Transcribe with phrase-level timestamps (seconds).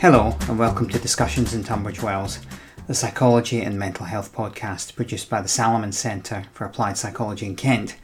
[0.00, 2.40] Hello, and welcome to Discussions in Tunbridge Wells,
[2.86, 7.54] the psychology and mental health podcast produced by the Salomon Centre for Applied Psychology in
[7.54, 7.98] Kent.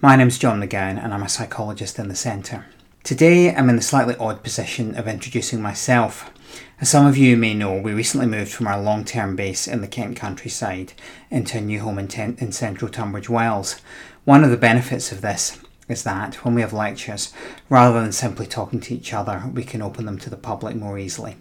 [0.00, 2.64] My name's John McGowan, and I'm a psychologist in the centre.
[3.04, 6.32] Today, I'm in the slightly odd position of introducing myself.
[6.80, 9.82] As some of you may know, we recently moved from our long term base in
[9.82, 10.94] the Kent countryside
[11.30, 13.82] into a new home in, ten- in central Tunbridge Wells.
[14.24, 17.32] One of the benefits of this is that when we have lectures,
[17.68, 20.98] rather than simply talking to each other, we can open them to the public more
[20.98, 21.36] easily.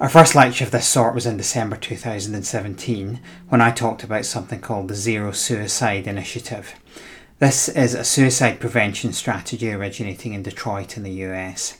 [0.00, 4.60] Our first lecture of this sort was in December 2017 when I talked about something
[4.60, 6.74] called the Zero Suicide Initiative.
[7.38, 11.78] This is a suicide prevention strategy originating in Detroit in the US.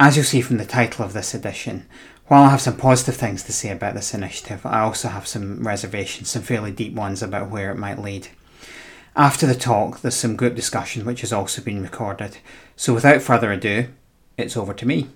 [0.00, 1.86] As you'll see from the title of this edition,
[2.28, 5.66] while I have some positive things to say about this initiative, I also have some
[5.66, 8.28] reservations, some fairly deep ones about where it might lead.
[9.16, 12.38] After the talk, there's some group discussion which has also been recorded.
[12.74, 13.86] So without further ado,
[14.36, 15.08] it's over to me.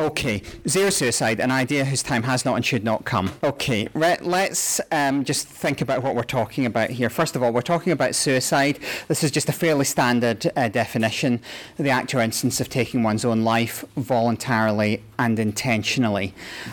[0.00, 3.32] Okay, zero suicide, an idea whose time has not and should not come.
[3.44, 7.10] Okay, re- let's um, just think about what we're talking about here.
[7.10, 8.78] First of all, we're talking about suicide.
[9.08, 11.42] This is just a fairly standard uh, definition
[11.76, 16.32] the act or instance of taking one's own life voluntarily and intentionally.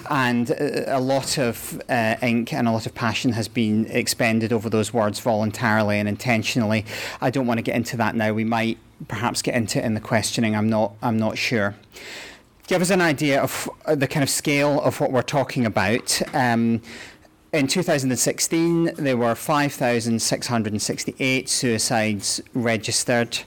[0.09, 4.53] And uh, a lot of uh, ink and a lot of passion has been expended
[4.53, 6.85] over those words voluntarily and intentionally.
[7.19, 8.31] I don't want to get into that now.
[8.31, 8.77] We might
[9.09, 10.55] perhaps get into it in the questioning.
[10.55, 11.75] I'm not, I'm not sure
[12.67, 16.21] give us an idea of the kind of scale of what we're talking about.
[16.33, 16.81] Um,
[17.53, 23.39] in 2016, there were 5,668 suicides registered,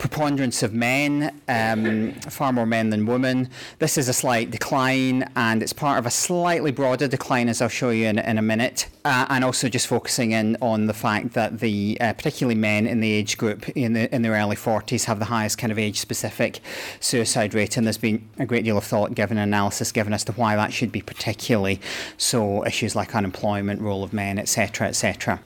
[0.00, 3.48] preponderance of men, um, far more men than women.
[3.78, 7.68] This is a slight decline, and it's part of a slightly broader decline, as I'll
[7.68, 8.88] show you in, in a minute.
[9.04, 13.00] Uh, and also just focusing in on the fact that the uh, particularly men in
[13.00, 16.60] the age group in the in their early 40s have the highest kind of age-specific
[17.00, 20.32] suicide rate, and there's been a great deal of thought given, analysis given as to
[20.32, 21.80] why that should be particularly
[22.16, 22.64] so.
[22.64, 23.43] Issues like unemployment,
[23.80, 25.40] role of men, etc., etc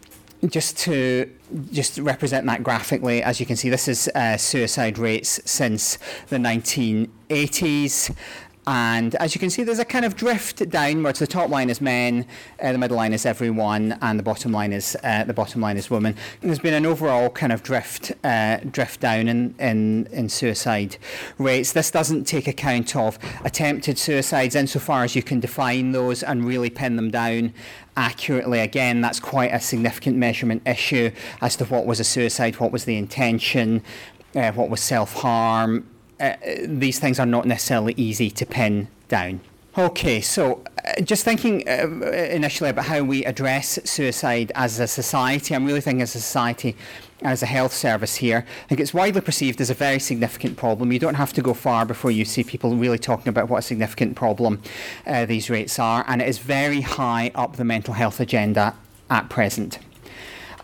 [0.47, 1.31] just to
[1.73, 5.99] just represent that graphically, as you can see, this is uh, suicide rates since
[6.29, 8.15] the 1980s.
[8.69, 11.21] And as you can see, there's a kind of drift downwards.
[11.21, 12.27] The top line is men,
[12.63, 15.79] uh, the middle line is everyone, and the bottom line is uh, the bottom line
[15.79, 16.15] is women.
[16.43, 20.99] There's been an overall kind of drift uh, drift down in, in in suicide
[21.39, 21.73] rates.
[21.73, 26.69] This doesn't take account of attempted suicides insofar as you can define those and really
[26.69, 27.55] pin them down
[27.97, 28.61] accurately.
[28.61, 32.85] Again, that's quite a significant measurement issue as to what was a suicide, what was
[32.85, 33.83] the intention,
[34.37, 35.87] uh, what was self harm
[36.21, 36.35] uh,
[36.65, 39.41] these things are not necessarily easy to pin down.
[39.77, 41.87] Okay, so uh, just thinking uh,
[42.31, 46.75] initially about how we address suicide as a society, I'm really thinking as a society
[47.23, 48.45] as a health service here.
[48.65, 50.91] I think it's widely perceived as a very significant problem.
[50.91, 53.63] You don't have to go far before you see people really talking about what a
[53.63, 54.63] significant problem
[55.07, 58.75] uh, these rates are, and it is very high up the mental health agenda
[59.11, 59.79] at present.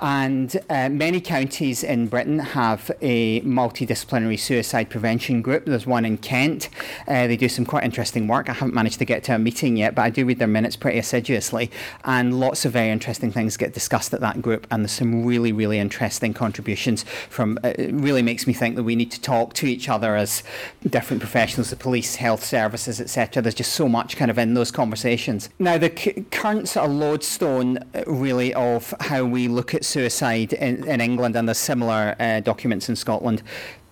[0.00, 5.66] And uh, many counties in Britain have a multidisciplinary suicide prevention group.
[5.66, 6.68] There's one in Kent.
[7.06, 8.48] Uh, they do some quite interesting work.
[8.48, 10.76] I haven't managed to get to a meeting yet, but I do read their minutes
[10.76, 11.70] pretty assiduously.
[12.04, 14.66] And lots of very interesting things get discussed at that group.
[14.70, 17.58] And there's some really, really interesting contributions from.
[17.62, 20.42] Uh, it really makes me think that we need to talk to each other as
[20.88, 23.42] different professionals, the police, health services, etc.
[23.42, 25.48] There's just so much kind of in those conversations.
[25.58, 30.52] Now, the c- current sort of lodestone, uh, really, of how we look at suicide
[30.52, 33.42] in, in England, and there's similar uh, documents in Scotland,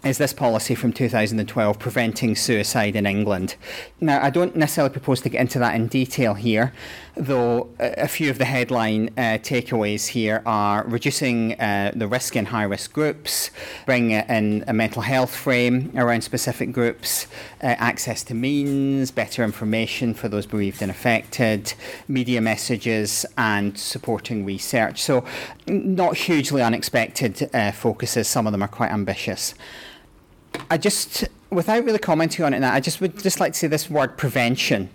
[0.04, 3.54] is this policy from 2012 preventing suicide in England.
[4.00, 6.72] Now, I don't necessarily propose to get into that in detail here,
[7.14, 12.46] though a few of the headline uh, takeaways here are reducing uh, the risk in
[12.46, 13.50] high risk groups,
[13.84, 17.26] bringing in a mental health frame around specific groups,
[17.62, 21.74] uh, access to means, better information for those bereaved and affected,
[22.08, 25.02] media messages, and supporting research.
[25.02, 25.24] So,
[25.66, 29.54] not hugely unexpected uh, focuses, some of them are quite ambitious.
[30.70, 33.66] I just, without really commenting on it now, I just would just like to say
[33.66, 34.90] this word prevention.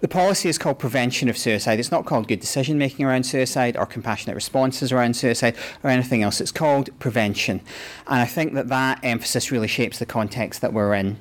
[0.00, 1.80] The policy is called prevention of suicide.
[1.80, 6.22] It's not called good decision making around suicide or compassionate responses around suicide or anything
[6.22, 6.38] else.
[6.40, 7.60] It's called prevention.
[8.06, 11.18] And I think that that emphasis really shapes the context that we're in.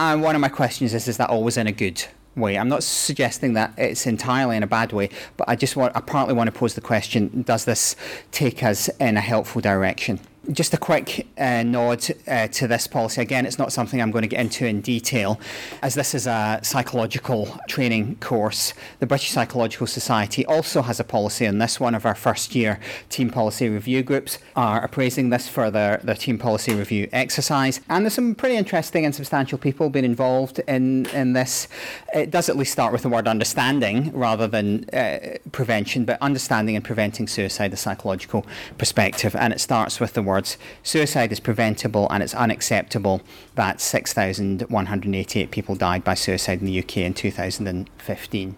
[0.00, 2.04] And one of my questions is is that always in a good
[2.34, 2.58] way?
[2.58, 6.00] I'm not suggesting that it's entirely in a bad way, but I just want, I
[6.00, 7.94] partly want to pose the question does this
[8.32, 10.18] take us in a helpful direction?
[10.52, 13.20] Just a quick uh, nod uh, to this policy.
[13.20, 15.38] Again, it's not something I'm going to get into in detail,
[15.82, 18.72] as this is a psychological training course.
[18.98, 21.78] The British Psychological Society also has a policy on this.
[21.78, 22.80] One of our first year
[23.10, 27.80] team policy review groups are appraising this for their, their team policy review exercise.
[27.88, 31.68] And there's some pretty interesting and substantial people been involved in, in this.
[32.14, 36.74] It does at least start with the word understanding rather than uh, prevention, but understanding
[36.74, 38.46] and preventing suicide, the psychological
[38.78, 39.36] perspective.
[39.36, 43.20] And it starts with the word words, suicide is preventable and it's unacceptable
[43.56, 48.56] that 6,188 people died by suicide in the UK in 2015.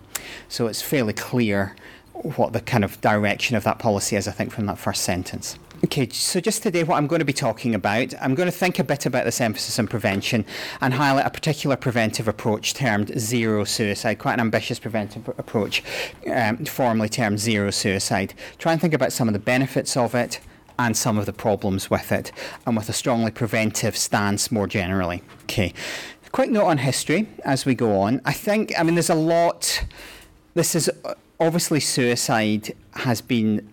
[0.48, 1.74] So it's fairly clear
[2.12, 5.58] what the kind of direction of that policy is, I think, from that first sentence.
[5.82, 8.78] Okay, so just today, what I'm going to be talking about, I'm going to think
[8.78, 10.44] a bit about this emphasis on prevention
[10.82, 15.82] and highlight a particular preventive approach termed zero suicide, quite an ambitious preventive approach,
[16.30, 18.34] um, formally termed zero suicide.
[18.58, 20.40] Try and think about some of the benefits of it,
[20.80, 22.32] and some of the problems with it,
[22.66, 25.22] and with a strongly preventive stance more generally.
[25.42, 25.74] Okay.
[26.32, 28.20] Quick note on history as we go on.
[28.24, 29.84] I think, I mean, there's a lot.
[30.54, 30.88] This is
[31.38, 33.68] obviously suicide has been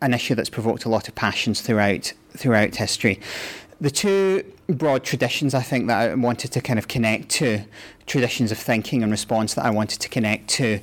[0.00, 3.20] an issue that's provoked a lot of passions throughout throughout history.
[3.80, 7.64] The two broad traditions I think that I wanted to kind of connect to,
[8.06, 10.80] traditions of thinking and response that I wanted to connect to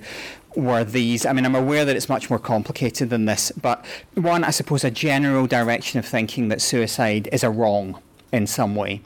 [0.60, 1.26] were these.
[1.26, 3.86] I mean, I'm aware that it's much more complicated than this, but
[4.16, 8.02] one, I suppose, a general direction of thinking that suicide is a wrong
[8.32, 9.02] in some way,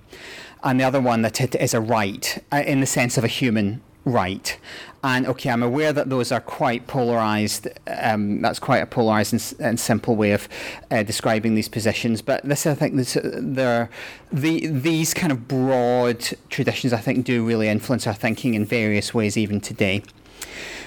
[0.63, 3.27] and the other one that it is a right uh, in the sense of a
[3.27, 4.57] human right.
[5.03, 7.67] And okay, I'm aware that those are quite polarized.
[7.88, 10.47] Um, that's quite a polarized and, and simple way of
[10.91, 12.21] uh, describing these positions.
[12.21, 13.89] But this, I think, this, the,
[14.31, 19.35] these kind of broad traditions, I think, do really influence our thinking in various ways,
[19.35, 20.03] even today.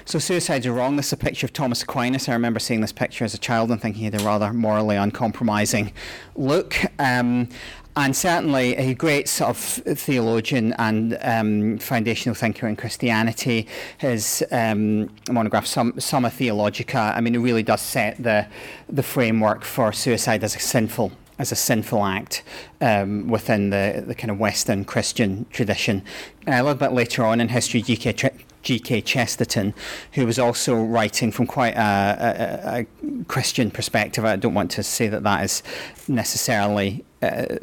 [0.06, 0.94] So suicides are wrong.
[0.96, 2.28] This is a picture of Thomas Aquinas.
[2.28, 4.94] I remember seeing this picture as a child and thinking he had a rather morally
[4.94, 5.92] uncompromising
[6.36, 6.76] look.
[6.98, 7.48] Um,
[7.96, 13.66] and certainly a great sort of theologian and um, foundational thinker in Christianity.
[13.98, 18.46] His um, monograph, Summa Theologica, I mean, it really does set the
[18.88, 22.42] the framework for suicide as a sinful as a sinful act
[22.80, 26.02] um, within the, the kind of Western Christian tradition.
[26.46, 28.14] Uh, a little bit later on in history, G.K.
[28.62, 29.02] G.K.
[29.02, 29.74] Chesterton,
[30.12, 34.24] who was also writing from quite a, a, a, Christian perspective.
[34.24, 35.62] I don't want to say that that is
[36.08, 37.04] necessarily.
[37.22, 37.58] Uh,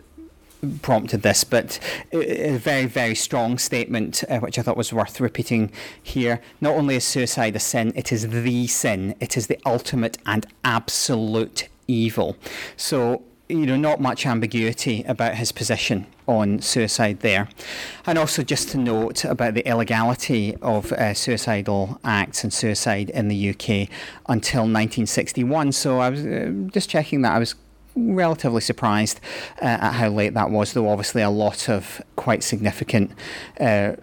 [0.81, 1.79] prompted this, but
[2.11, 5.71] a very, very strong statement, uh, which I thought was worth repeating
[6.01, 6.41] here.
[6.61, 10.45] Not only is suicide a sin, it is the sin, it is the ultimate and
[10.63, 12.37] absolute evil.
[12.77, 17.49] So you know, not much ambiguity about his position on suicide there.
[18.05, 23.27] And also just to note about the illegality of uh, suicidal acts and suicide in
[23.27, 23.89] the UK
[24.29, 25.73] until 1961.
[25.73, 27.33] So I was uh, just checking that.
[27.33, 27.55] I was
[27.95, 29.19] relatively surprised
[29.61, 33.11] uh, at how late that was, though obviously a lot of quite significant
[33.59, 33.93] uh,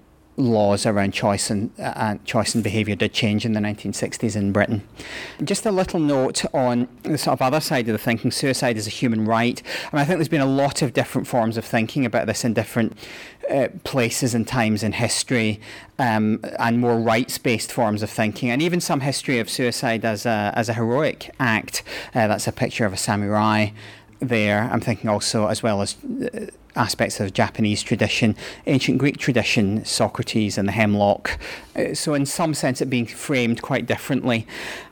[0.40, 4.86] laws around choice and uh, choice and behaviour did change in the 1960s in Britain.
[5.42, 8.86] Just a little note on the sort of other side of the thinking: suicide is
[8.86, 9.62] a human right.
[9.92, 12.44] I, mean, I think there's been a lot of different forms of thinking about this
[12.44, 12.96] in different
[13.50, 15.60] uh, places and times in history,
[15.98, 20.52] um, and more rights-based forms of thinking, and even some history of suicide as a
[20.54, 21.82] as a heroic act.
[22.14, 23.70] Uh, that's a picture of a samurai
[24.20, 24.68] there.
[24.72, 26.46] I'm thinking also as well as uh,
[26.76, 28.36] aspects of Japanese tradition,
[28.66, 31.38] ancient Greek tradition, Socrates and the hemlock.
[31.74, 34.46] Uh, so, in some sense, it being framed quite differently.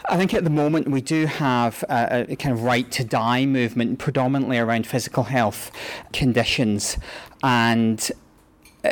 [0.09, 3.47] I think at the moment we do have a, a kind of right to die
[3.47, 5.71] movement, predominantly around physical health
[6.13, 6.99] conditions.
[7.43, 8.11] And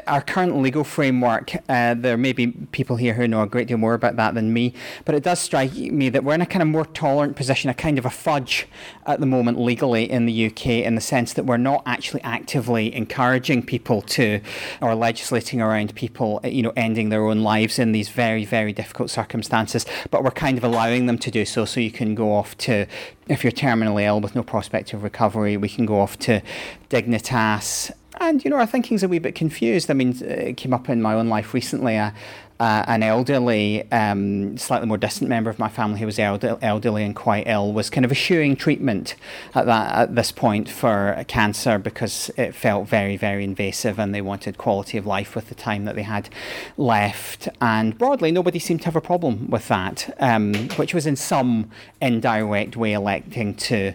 [0.07, 3.79] our current legal framework, uh, there may be people here who know a great deal
[3.79, 4.75] more about that than me,
[5.05, 7.75] but it does strike me that we're in a kind of more tolerant position, a
[7.75, 8.67] kind of a fudge
[9.07, 12.95] at the moment legally in the UK, in the sense that we're not actually actively
[12.95, 14.41] encouraging people to,
[14.81, 19.11] or legislating around people, you know, ending their own lives in these very, very difficult
[19.11, 21.65] circumstances, but we're kind of allowing them to do so.
[21.65, 22.87] So you can go off to,
[23.29, 26.43] if you're terminally ill with no prospect of recovery, we can go off to
[26.91, 29.91] Dignitas and, you know, our thinking's a wee bit confused.
[29.91, 31.99] I mean, it came up in my own life recently.
[31.99, 32.11] Uh,
[32.59, 37.05] uh, an elderly, um, slightly more distant member of my family who was elder- elderly
[37.05, 39.15] and quite ill was kind of eschewing treatment
[39.55, 44.23] at that at this point for cancer because it felt very very invasive and they
[44.23, 46.31] wanted quality of life with the time that they had
[46.79, 47.49] left.
[47.61, 51.71] And broadly, nobody seemed to have a problem with that, um, which was in some
[52.01, 53.93] indirect way electing to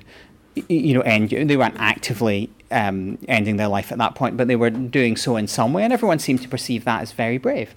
[0.67, 1.29] you know end.
[1.29, 5.35] They weren't actively um, ending their life at that point, but they were doing so
[5.35, 7.75] in some way, and everyone seemed to perceive that as very brave.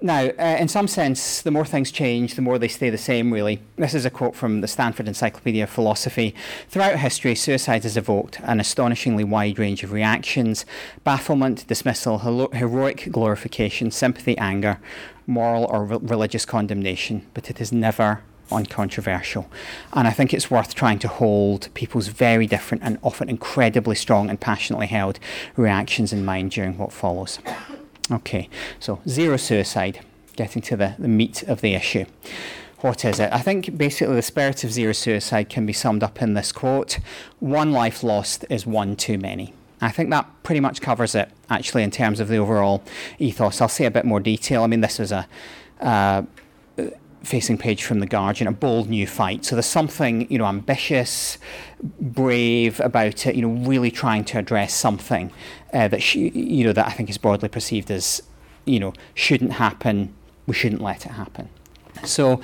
[0.00, 3.32] Now, uh, in some sense, the more things change, the more they stay the same,
[3.32, 3.60] really.
[3.76, 6.36] This is a quote from the Stanford Encyclopedia of Philosophy.
[6.68, 10.64] Throughout history, suicide has evoked an astonishingly wide range of reactions
[11.02, 14.78] bafflement, dismissal, hero- heroic glorification, sympathy, anger,
[15.26, 19.50] moral or re- religious condemnation, but it is never uncontroversial.
[19.92, 24.28] And I think it's worth trying to hold people's very different and often incredibly strong
[24.30, 25.18] and passionately held
[25.56, 27.38] reactions in mind during what follows.
[28.10, 28.48] Okay,
[28.80, 30.00] so zero suicide,
[30.36, 32.06] getting to the, the meat of the issue.
[32.80, 33.32] What is it?
[33.32, 37.00] I think basically the spirit of zero suicide can be summed up in this quote
[37.40, 39.52] One life lost is one too many.
[39.80, 42.82] I think that pretty much covers it, actually, in terms of the overall
[43.18, 43.60] ethos.
[43.60, 44.64] I'll say a bit more detail.
[44.64, 45.26] I mean, this was a.
[45.80, 46.22] Uh,
[47.22, 49.44] facing page from the Guardian, a bold new fight.
[49.44, 51.38] So there's something, you know, ambitious,
[52.00, 53.34] brave about it.
[53.34, 55.30] You know, really trying to address something
[55.72, 58.22] uh, that sh- you know that I think is broadly perceived as,
[58.64, 60.14] you know, shouldn't happen.
[60.46, 61.48] We shouldn't let it happen.
[62.04, 62.40] So,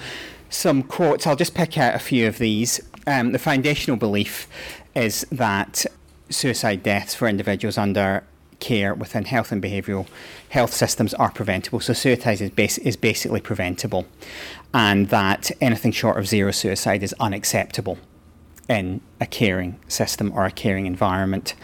[0.50, 1.26] some quotes.
[1.26, 2.80] I'll just pick out a few of these.
[3.06, 4.48] Um, the foundational belief
[4.94, 5.84] is that
[6.30, 8.24] suicide deaths for individuals under
[8.60, 10.06] care within health and behavioural
[10.48, 11.80] health systems are preventable.
[11.80, 14.06] So suicide is, bas- is basically preventable,
[14.74, 17.96] and that anything short of zero suicide is unacceptable
[18.68, 21.54] in a caring system or a caring environment.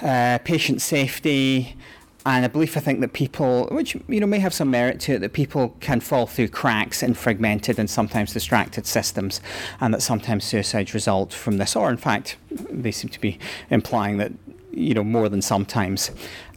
[0.00, 1.76] Uh, patient safety
[2.24, 5.14] and a belief I think that people, which you know may have some merit to
[5.14, 9.40] it, that people can fall through cracks in fragmented and sometimes distracted systems,
[9.80, 13.38] and that sometimes suicides result from this, or in fact, they seem to be
[13.70, 14.32] implying that
[14.72, 16.10] you know more than sometimes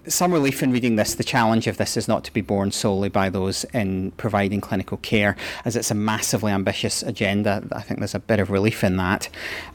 [0.07, 1.13] some relief in reading this.
[1.15, 4.97] The challenge of this is not to be borne solely by those in providing clinical
[4.97, 7.63] care, as it's a massively ambitious agenda.
[7.71, 9.29] I think there's a bit of relief in that,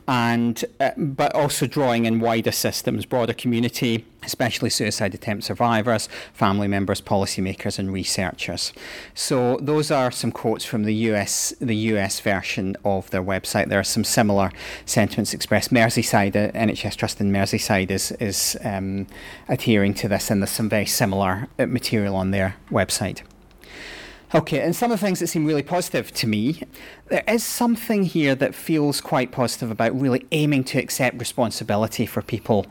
[0.06, 6.68] and uh, but also drawing in wider systems, broader community, especially suicide attempt survivors, family
[6.68, 8.72] members, policymakers, and researchers.
[9.14, 13.68] So those are some quotes from the US, the US version of their website.
[13.68, 14.50] There are some similar
[14.86, 15.72] sentiments expressed.
[15.72, 19.06] Merseyside, uh, NHS Trust in Merseyside, is is um,
[19.48, 23.22] adhering to this, and there's some very similar uh, material on their website.
[24.34, 26.60] Okay, and some of the things that seem really positive to me,
[27.08, 32.20] there is something here that feels quite positive about really aiming to accept responsibility for
[32.20, 32.66] people,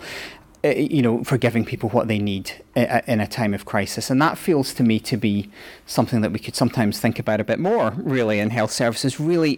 [0.65, 4.09] uh, you know, for giving people what they need uh, in a time of crisis.
[4.09, 5.49] And that feels to me to be
[5.85, 9.17] something that we could sometimes think about a bit more, really, in health services.
[9.17, 9.57] Really,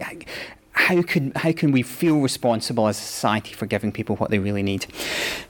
[0.75, 4.39] how can how can we feel responsible as a society for giving people what they
[4.39, 4.85] really need?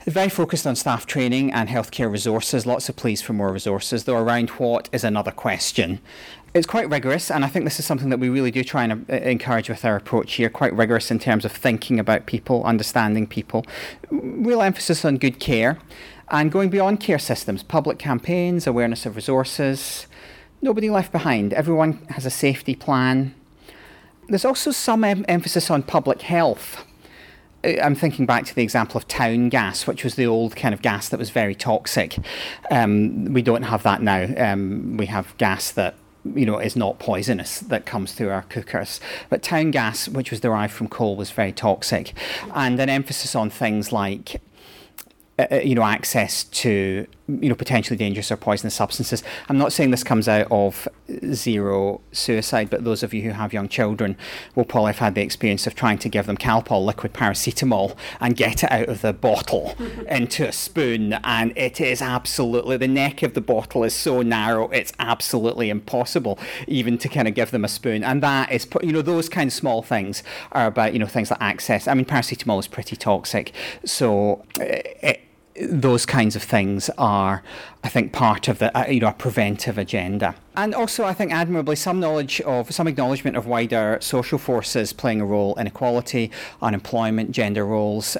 [0.06, 2.64] Very focused on staff training and healthcare resources.
[2.64, 6.00] Lots of pleas for more resources, though around what is another question.
[6.54, 9.04] It's quite rigorous, and I think this is something that we really do try and
[9.10, 10.48] uh, encourage with our approach here.
[10.48, 13.66] Quite rigorous in terms of thinking about people, understanding people.
[14.10, 15.78] Real emphasis on good care,
[16.30, 17.62] and going beyond care systems.
[17.62, 20.06] Public campaigns, awareness of resources.
[20.62, 21.52] Nobody left behind.
[21.52, 23.34] Everyone has a safety plan
[24.28, 26.84] there's also some em- emphasis on public health.
[27.64, 30.74] Uh, I'm thinking back to the example of town gas, which was the old kind
[30.74, 32.18] of gas that was very toxic.
[32.70, 34.26] Um, we don't have that now.
[34.36, 35.94] Um, we have gas that
[36.34, 39.00] you know is not poisonous that comes through our cookers.
[39.30, 42.12] But town gas, which was derived from coal, was very toxic,
[42.54, 44.40] and an emphasis on things like
[45.38, 49.22] uh, uh, you know, access to you know potentially dangerous or poisonous substances.
[49.48, 50.88] I'm not saying this comes out of
[51.32, 54.16] zero suicide, but those of you who have young children
[54.54, 58.36] will probably have had the experience of trying to give them Calpol liquid paracetamol and
[58.36, 59.74] get it out of the bottle
[60.08, 64.68] into a spoon, and it is absolutely the neck of the bottle is so narrow,
[64.70, 68.04] it's absolutely impossible even to kind of give them a spoon.
[68.04, 71.30] And that is, you know, those kind of small things are about you know things
[71.30, 71.88] like access.
[71.88, 73.52] I mean, paracetamol is pretty toxic,
[73.84, 74.44] so.
[74.60, 75.25] Uh, it,
[75.60, 77.42] those kinds of things are,
[77.82, 80.34] I think, part of the uh, you know a preventive agenda.
[80.56, 85.20] And also, I think admirably, some knowledge of some acknowledgement of wider social forces playing
[85.20, 86.30] a role in equality,
[86.62, 88.16] unemployment, gender roles,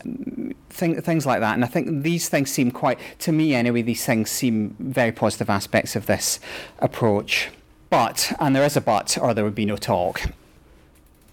[0.70, 1.54] thing, things like that.
[1.54, 5.50] And I think these things seem quite, to me anyway, these things seem very positive
[5.50, 6.38] aspects of this
[6.78, 7.50] approach.
[7.88, 10.22] But, and there is a but, or there would be no talk.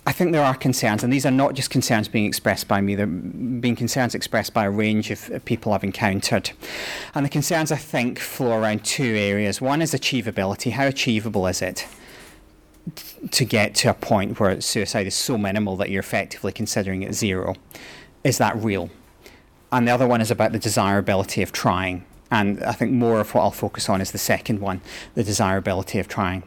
[0.06, 2.96] I think there are concerns, and these are not just concerns being expressed by me,
[2.96, 6.52] they're being concerns expressed by a range of, people I've encountered.
[7.16, 9.62] And the concerns, I think, flow around two areas.
[9.62, 10.72] One is achievability.
[10.72, 11.88] How achievable is it?
[13.32, 17.14] to get to a point where suicide is so minimal that you're effectively considering it
[17.14, 17.56] zero.
[18.24, 18.90] Is that real?
[19.72, 22.06] And the other one is about the desirability of trying.
[22.30, 24.82] And I think more of what I'll focus on is the second one,
[25.16, 26.44] the desirability of trying.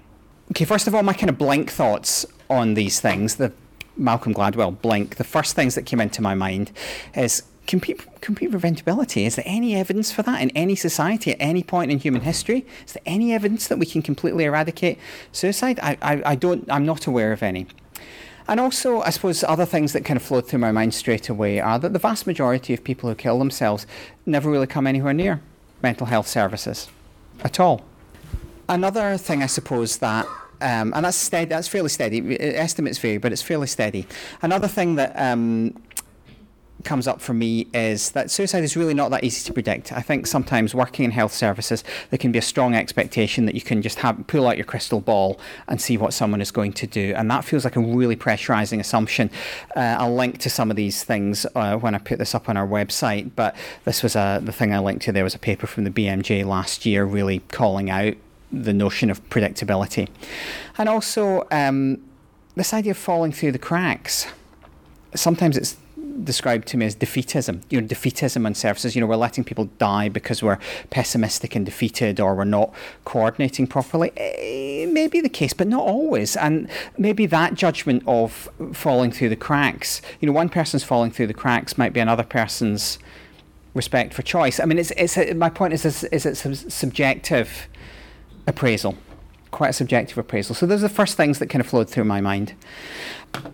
[0.51, 3.53] Okay, first of all, my kind of blank thoughts on these things, the
[3.97, 6.71] Malcolm Gladwell blink, the first things that came into my mind
[7.15, 9.27] is complete preventability.
[9.27, 12.67] Is there any evidence for that in any society at any point in human history?
[12.87, 14.99] Is there any evidence that we can completely eradicate
[15.33, 15.81] suicide?
[15.83, 17.67] I, I, I don't, I'm not aware of any.
[18.49, 21.59] And also, I suppose other things that kind of flowed through my mind straight away
[21.59, 23.87] are that the vast majority of people who kill themselves
[24.25, 25.41] never really come anywhere near
[25.83, 26.89] mental health services
[27.43, 27.85] at all.
[28.69, 30.27] Another thing, I suppose, that
[30.61, 31.49] um, and that's steady.
[31.49, 32.41] That's fairly steady.
[32.41, 34.07] Estimates vary, but it's fairly steady.
[34.43, 35.75] Another thing that um,
[36.87, 39.93] comes up for me is that suicide is really not that easy to predict.
[39.93, 43.61] I think sometimes working in health services, there can be a strong expectation that you
[43.61, 46.87] can just have, pull out your crystal ball and see what someone is going to
[46.87, 47.13] do.
[47.17, 49.31] And that feels like a really pressurizing assumption.
[49.75, 52.57] Uh, I'll link to some of these things uh, when I put this up on
[52.57, 55.13] our website, but this was a, the thing I linked to.
[55.13, 58.15] There was a paper from the BMJ last year really calling out
[58.63, 60.09] the notion of predictability.
[60.79, 62.03] And also, um,
[62.57, 64.27] this idea of falling through the cracks.
[65.15, 65.77] Sometimes it's
[66.25, 67.63] described to me as defeatism.
[67.71, 68.95] You know, defeatism on services.
[68.95, 70.59] You know, we're letting people die because we're
[70.91, 72.73] pessimistic and defeated, or we're not
[73.05, 74.11] coordinating properly.
[74.17, 76.37] It may be the case, but not always.
[76.37, 80.01] And maybe that judgment of falling through the cracks.
[80.21, 82.99] You know, one person's falling through the cracks might be another person's
[83.75, 84.59] respect for choice.
[84.59, 87.69] I mean, it's it's my point is is, is it's subjective
[88.47, 88.97] appraisal
[89.57, 90.55] quite a subjective appraisal.
[90.55, 92.53] So those are the first things that kind of flowed through my mind.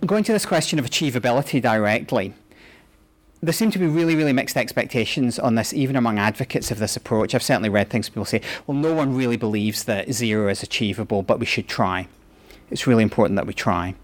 [0.05, 2.35] Going to this question of achievability directly,
[3.41, 6.97] there seem to be really, really mixed expectations on this, even among advocates of this
[6.97, 7.35] approach.
[7.35, 11.23] I've certainly read things people say, well, no one really believes that zero is achievable,
[11.23, 12.09] but we should try.
[12.71, 13.95] It's really important that we try.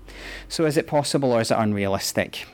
[0.49, 2.47] So, is it possible or is it unrealistic?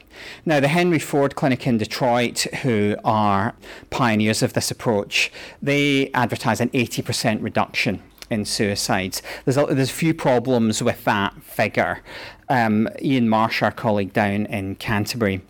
[0.47, 3.55] Now, the Henry Ford Clinic in Detroit, who are
[3.91, 8.03] pioneers of this approach, they advertise an 80% reduction
[8.35, 9.23] in suicides.
[9.45, 12.03] There's a, there's a few problems with that figure.
[12.49, 15.41] Um, Ian Marsh, our colleague down in Canterbury,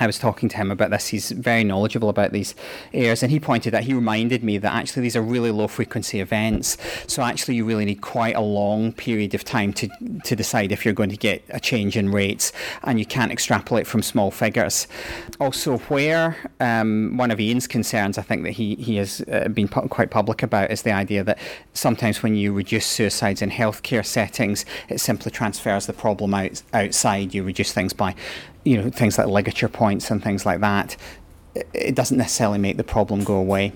[0.00, 1.08] I was talking to him about this.
[1.08, 2.54] He's very knowledgeable about these
[2.92, 6.20] areas, and he pointed out, he reminded me that actually these are really low frequency
[6.20, 6.76] events.
[7.06, 9.88] So actually, you really need quite a long period of time to,
[10.24, 12.52] to decide if you're going to get a change in rates,
[12.84, 14.86] and you can't extrapolate from small figures.
[15.40, 19.68] Also, where um, one of Ian's concerns, I think that he, he has uh, been
[19.68, 21.38] pu- quite public about, is the idea that
[21.74, 27.34] sometimes when you reduce suicides in healthcare settings, it simply transfers the problem out, outside.
[27.34, 28.14] You reduce things by
[28.68, 30.96] you know things like ligature points and things like that,
[31.72, 33.72] it doesn't necessarily make the problem go away.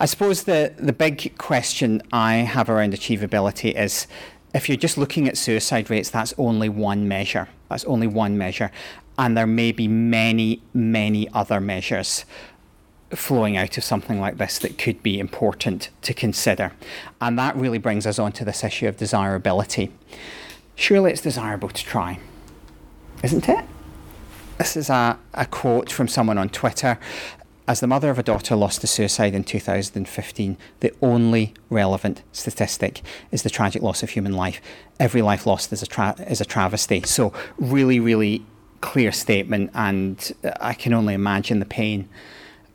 [0.00, 4.06] I suppose the the big question I have around achievability is
[4.54, 7.48] if you're just looking at suicide rates, that's only one measure.
[7.68, 8.70] That's only one measure,
[9.18, 12.24] and there may be many, many other measures
[13.10, 16.72] flowing out of something like this that could be important to consider.
[17.20, 19.92] And that really brings us on to this issue of desirability.
[20.74, 22.18] Surely it's desirable to try,
[23.22, 23.64] isn't it?
[24.58, 26.98] This is a, a quote from someone on Twitter.
[27.66, 33.02] As the mother of a daughter lost to suicide in 2015, the only relevant statistic
[33.32, 34.60] is the tragic loss of human life.
[35.00, 37.02] Every life lost is a, tra- is a travesty.
[37.02, 38.46] So, really, really
[38.80, 42.08] clear statement, and uh, I can only imagine the pain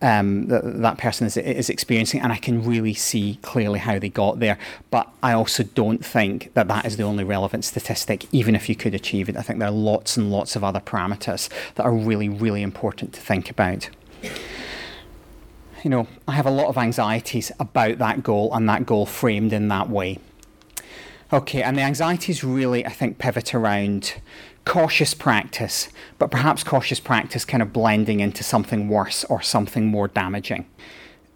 [0.01, 4.09] um, that that person is, is experiencing, and I can really see clearly how they
[4.09, 4.57] got there.
[4.91, 8.75] But I also don't think that that is the only relevant statistic, even if you
[8.75, 9.35] could achieve it.
[9.37, 13.13] I think there are lots and lots of other parameters that are really, really important
[13.13, 13.89] to think about.
[15.83, 19.53] You know, I have a lot of anxieties about that goal and that goal framed
[19.53, 20.19] in that way.
[21.31, 24.15] Okay, and the anxieties really, I think, pivot around
[24.69, 30.07] cautious practice, but perhaps cautious practice kind of blending into something worse or something more
[30.07, 30.63] damaging.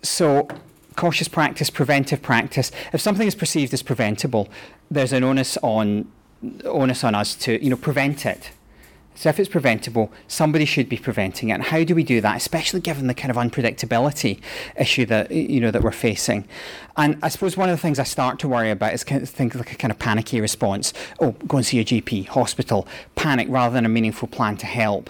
[0.04, 0.48] So,
[0.96, 2.72] cautious practice, preventive practice.
[2.94, 4.50] If something is perceived as preventable,
[4.92, 6.12] there's an onus on
[6.64, 8.52] onus on us to you know prevent it.
[9.16, 11.54] So if it's preventable, somebody should be preventing it.
[11.54, 14.40] And how do we do that, especially given the kind of unpredictability
[14.78, 16.48] issue that you know that we're facing?
[16.98, 19.30] And I suppose one of the things I start to worry about is kind of
[19.30, 20.94] think like a kind of panicky response.
[21.20, 25.10] Oh, go and see a GP, hospital, panic rather than a meaningful plan to help.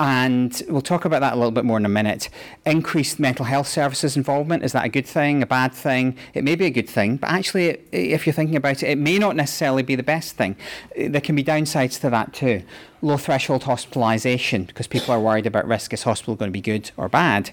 [0.00, 2.28] And we'll talk about that a little bit more in a minute.
[2.66, 6.16] Increased mental health services involvement, is that a good thing, a bad thing?
[6.34, 9.18] It may be a good thing, but actually, if you're thinking about it, it may
[9.18, 10.56] not necessarily be the best thing.
[10.96, 12.64] There can be downsides to that too.
[13.02, 15.92] Low threshold hospitalisation, because people are worried about risk.
[15.92, 17.52] Is hospital going to be good or bad?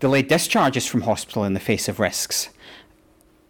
[0.00, 2.48] Delayed discharges from hospital in the face of risks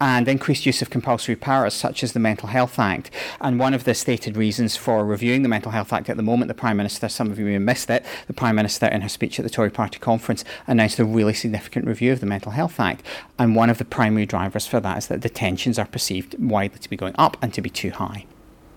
[0.01, 3.11] and increased use of compulsory powers such as the Mental Health Act.
[3.41, 6.47] And one of the stated reasons for reviewing the Mental Health Act at the moment,
[6.47, 9.09] the Prime Minister, some of you may have missed it, the Prime Minister in her
[9.09, 12.79] speech at the Tory Party conference announced a really significant review of the Mental Health
[12.79, 13.03] Act.
[13.37, 16.89] And one of the primary drivers for that is that detentions are perceived widely to
[16.89, 18.25] be going up and to be too high.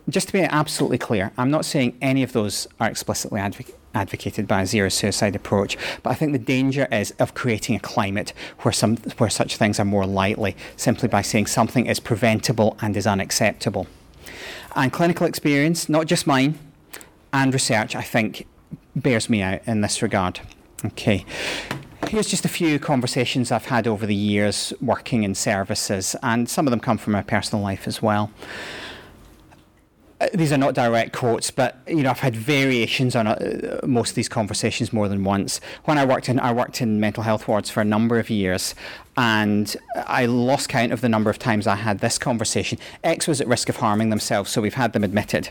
[0.08, 4.46] Just to be absolutely clear, I'm not saying any of those are explicitly adv- advocated
[4.48, 5.76] by a zero suicide approach.
[6.02, 9.78] But I think the danger is of creating a climate where some where such things
[9.81, 13.87] are more likely, simply by saying something is preventable and is unacceptable.
[14.74, 16.59] And clinical experience, not just mine,
[17.33, 18.46] and research, I think,
[18.96, 20.40] bears me out in this regard.
[20.85, 21.24] Okay.
[22.09, 26.66] Here's just a few conversations I've had over the years working in services, and some
[26.66, 28.31] of them come from my personal life as well.
[30.22, 34.11] Uh, these are not direct quotes, but you know I've had variations on uh, most
[34.11, 35.61] of these conversations more than once.
[35.85, 38.76] When I worked in I worked in mental health wards for a number of years,
[39.16, 42.78] and I lost count of the number of times I had this conversation.
[43.02, 45.48] X was at risk of harming themselves, so we've had them admitted.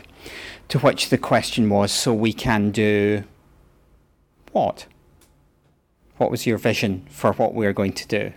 [0.68, 3.24] To which the question was, so we can do
[4.52, 4.86] what?
[6.16, 8.32] What was your vision for what we're going to do?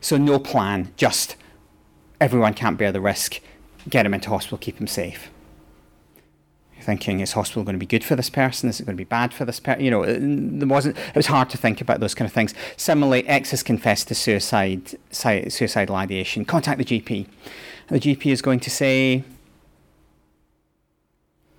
[0.00, 1.36] So no plan, just
[2.22, 3.40] everyone can't bear the risk.
[3.86, 5.28] Get him into hospital, keep him safe
[6.84, 8.68] thinking is hospital going to be good for this person?
[8.68, 9.84] Is it going to be bad for this person?
[9.84, 10.96] You know, there wasn't.
[10.96, 12.54] It was hard to think about those kind of things.
[12.76, 16.44] Similarly, X has confessed to suicide, suicidal ideation.
[16.44, 17.26] Contact the GP.
[17.88, 19.24] The GP is going to say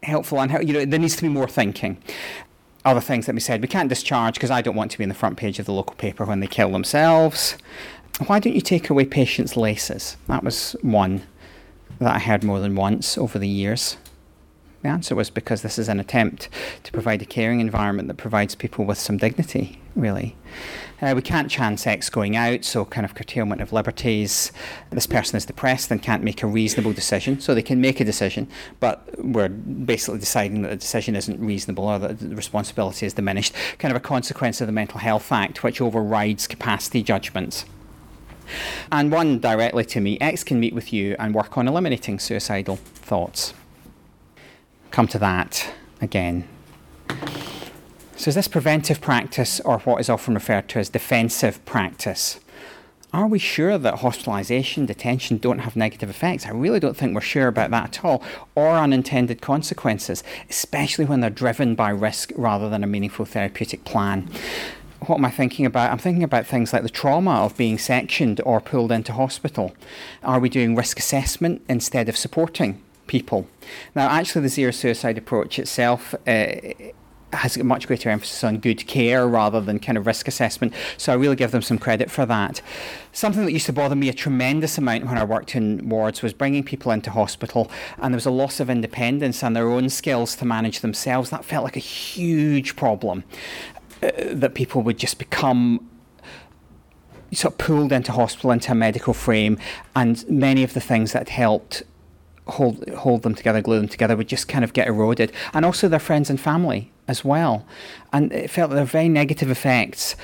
[0.04, 1.98] helpful and you know there needs to be more thinking.
[2.84, 5.10] Other things that we said we can't discharge because I don't want to be in
[5.10, 7.58] the front page of the local paper when they kill themselves.
[8.28, 10.16] Why don't you take away patients' laces?
[10.28, 11.24] That was one
[12.00, 13.98] that I heard more than once over the years.
[14.86, 16.48] The answer was because this is an attempt
[16.84, 20.36] to provide a caring environment that provides people with some dignity, really.
[21.02, 24.52] Uh, we can't chance X going out, so kind of curtailment of liberties.
[24.92, 28.06] This person is depressed and can't make a reasonable decision, so they can make a
[28.06, 28.48] decision,
[28.80, 33.56] but we're basically deciding that the decision isn't reasonable or that the responsibility is diminished.
[33.80, 37.66] Kind of a consequence of the Mental Health Act, which overrides capacity judgments.
[38.92, 42.76] And one directly to me X can meet with you and work on eliminating suicidal
[42.76, 43.56] thoughts
[44.96, 46.48] come to that again.
[48.16, 52.40] So, is this preventive practice or what is often referred to as defensive practice?
[53.12, 56.46] Are we sure that hospitalisation, detention don't have negative effects?
[56.46, 58.24] I really don't think we're sure about that at all,
[58.56, 64.30] or unintended consequences, especially when they're driven by risk rather than a meaningful therapeutic plan.
[65.08, 65.92] What am I thinking about?
[65.92, 69.76] I'm thinking about things like the trauma of being sectioned or pulled into hospital.
[70.24, 73.48] Are we doing risk assessment instead of supporting people.
[73.96, 76.16] Now, actually, the zero suicide approach itself.
[76.28, 76.56] Uh,
[77.36, 80.74] has a much greater emphasis on good care rather than kind of risk assessment.
[80.98, 82.62] So I really give them some credit for that.
[83.12, 86.34] Something that used to bother me a tremendous amount when I worked in wards was
[86.34, 90.36] bringing people into hospital and there was a loss of independence and their own skills
[90.38, 91.30] to manage themselves.
[91.30, 93.24] That felt like a huge problem.
[94.02, 95.90] Uh, that people would just become
[97.34, 99.58] sort of pulled into hospital into a medical frame
[99.96, 101.84] and many of the things that helped
[102.48, 105.88] hold hold them together, glue them together, would just kind of get eroded, and also
[105.88, 107.66] their friends and family as well.
[108.14, 110.16] And it felt there were very negative effects.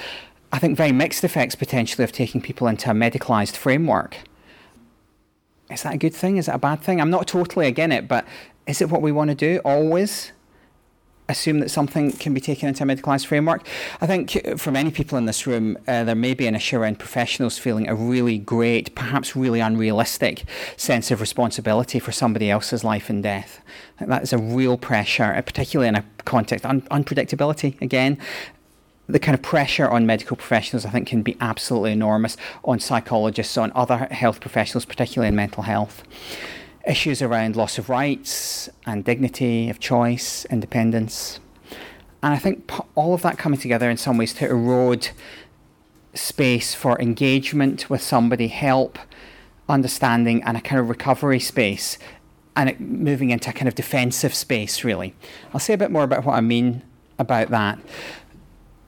[0.52, 4.18] I think very mixed effects potentially of taking people into a medicalised framework.
[5.70, 6.38] Is that a good thing?
[6.38, 7.00] Is that a bad thing?
[7.00, 8.26] I'm not totally against it, but
[8.68, 10.34] is it what we want to do always?
[11.32, 13.66] Assume that something can be taken into a medicalised framework.
[14.00, 17.00] I think for many people in this room, uh, there may be an issue around
[17.00, 20.44] professionals feeling a really great, perhaps really unrealistic
[20.78, 23.62] sense of responsibility for somebody else's life and death.
[24.00, 28.18] That is a real pressure, uh, particularly in a context un- unpredictability again
[29.08, 33.58] the kind of pressure on medical professionals, I think, can be absolutely enormous on psychologists,
[33.58, 36.04] on other health professionals, particularly in mental health
[36.86, 41.40] issues around loss of rights and dignity of choice, independence.
[42.24, 45.10] And I think all of that coming together in some ways to erode
[46.14, 49.00] space for engagement with somebody, help,
[49.70, 51.98] understanding, and a kind of recovery space,
[52.56, 55.16] and moving into a kind of defensive space, really.
[55.54, 56.84] I'll say a bit more about what I mean
[57.18, 57.80] about that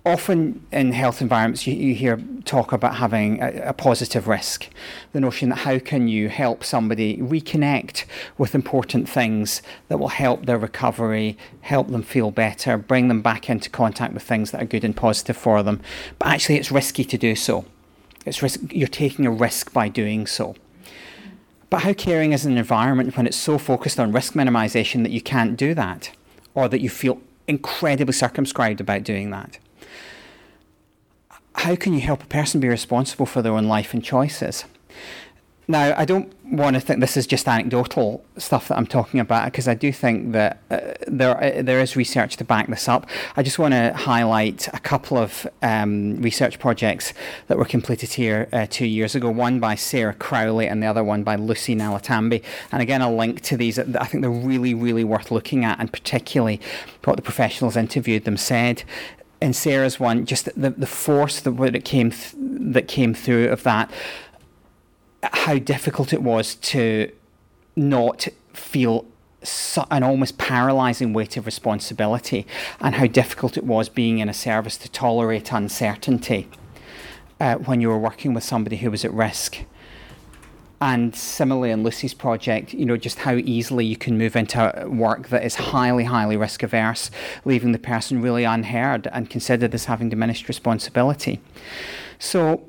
[0.05, 4.67] often in health environments you, you hear talk about having a, a, positive risk.
[5.13, 8.03] The notion that how can you help somebody reconnect
[8.37, 13.49] with important things that will help their recovery help them feel better bring them back
[13.49, 15.79] into contact with things that are good and positive for them.
[16.19, 17.65] But actually it's risky to do so.
[18.25, 20.55] It's risk, you're taking a risk by doing so.
[21.69, 25.21] But how caring is an environment when it's so focused on risk minimization that you
[25.21, 26.11] can't do that
[26.53, 29.59] or that you feel incredibly circumscribed about doing that
[31.55, 34.65] how can you help a person be responsible for their own life and choices?
[35.65, 39.45] Now, I don't want to think this is just anecdotal stuff that I'm talking about
[39.45, 43.07] because I do think that uh, there uh, there is research to back this up.
[43.37, 47.13] I just want to highlight a couple of um, research projects
[47.47, 49.29] that were completed here uh, two years ago.
[49.29, 52.43] One by Sarah Crowley and the other one by Lucy Nalatambi.
[52.73, 53.79] And again, I'll link to these.
[53.79, 56.59] I think they're really, really worth looking at, and particularly
[57.05, 58.83] what the professionals interviewed them said
[59.43, 62.33] in Sarah's one, just the, the force that, that came th-
[62.73, 63.91] that came through of that
[65.31, 67.11] how difficult it was to
[67.75, 69.05] not feel
[69.91, 72.45] an almost paralyzing weight of responsibility
[72.79, 76.47] and how difficult it was being in a service to tolerate uncertainty
[77.39, 79.57] uh, when you were working with somebody who was at risk.
[80.83, 85.29] And similarly, in Lucy's project, you know, just how easily you can move into work
[85.29, 87.09] that is highly, highly risk averse,
[87.45, 91.39] leaving the person really unheard and considered as having diminished responsibility.
[92.19, 92.67] So,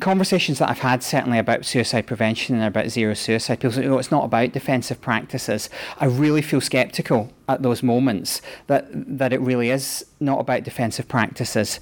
[0.00, 3.98] conversations that I've had certainly about suicide prevention and about zero suicide, people say, oh,
[3.98, 5.70] it's not about defensive practices.
[5.98, 11.06] I really feel sceptical at those moments that, that it really is not about defensive
[11.06, 11.78] practices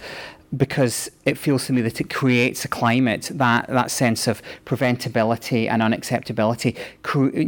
[0.56, 5.68] because it feels to me that it creates a climate, that, that sense of preventability
[5.68, 6.76] and unacceptability,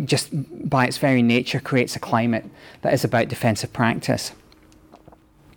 [0.06, 0.30] just
[0.68, 2.44] by its very nature, creates a climate
[2.82, 4.32] that is about defensive practice.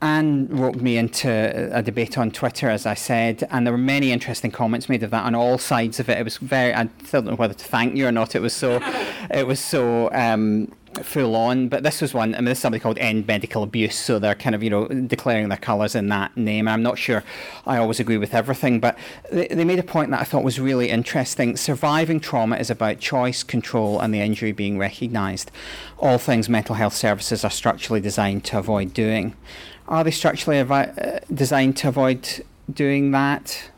[0.01, 1.29] Anne roped me into
[1.75, 5.09] a debate on Twitter, as I said, and there were many interesting comments made of
[5.09, 6.19] that on all sides of it.
[6.19, 6.73] It was very.
[6.73, 8.35] I still don't know whether to thank you or not.
[8.35, 8.79] It was so.
[9.31, 10.11] it was so.
[10.13, 10.71] Um,
[11.05, 12.33] full on, but this was one.
[12.35, 14.87] I mean, this is somebody called End Medical Abuse, so they're kind of you know
[14.87, 16.67] declaring their colours in that name.
[16.67, 17.23] I'm not sure
[17.65, 18.97] I always agree with everything, but
[19.31, 21.57] they, they made a point that I thought was really interesting.
[21.57, 25.51] Surviving trauma is about choice, control, and the injury being recognised.
[25.99, 29.35] All things mental health services are structurally designed to avoid doing.
[29.87, 33.71] Are they structurally uh, designed to avoid doing that?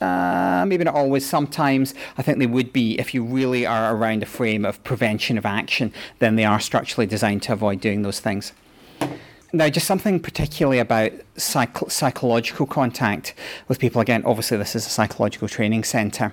[0.00, 1.24] Uh, maybe not always.
[1.24, 5.38] Sometimes I think they would be if you really are around a frame of prevention
[5.38, 8.52] of action, then they are structurally designed to avoid doing those things.
[9.52, 13.34] Now, just something particularly about psych- psychological contact
[13.68, 14.00] with people.
[14.00, 16.32] Again, obviously, this is a psychological training centre.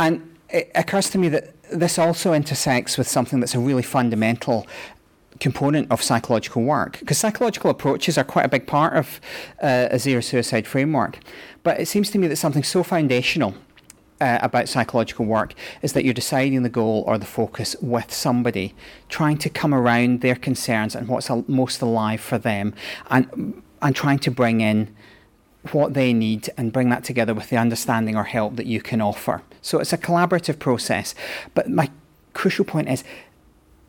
[0.00, 4.66] And it occurs to me that this also intersects with something that's a really fundamental
[5.40, 9.20] component of psychological work because psychological approaches are quite a big part of
[9.62, 11.18] uh, a zero suicide framework.
[11.62, 13.54] But it seems to me that something so foundational
[14.20, 18.74] uh, about psychological work is that you're deciding the goal or the focus with somebody,
[19.08, 22.74] trying to come around their concerns and what's al- most alive for them,
[23.10, 24.94] and and trying to bring in
[25.72, 29.00] what they need and bring that together with the understanding or help that you can
[29.00, 29.42] offer.
[29.62, 31.14] So it's a collaborative process.
[31.54, 31.90] But my
[32.32, 33.04] crucial point is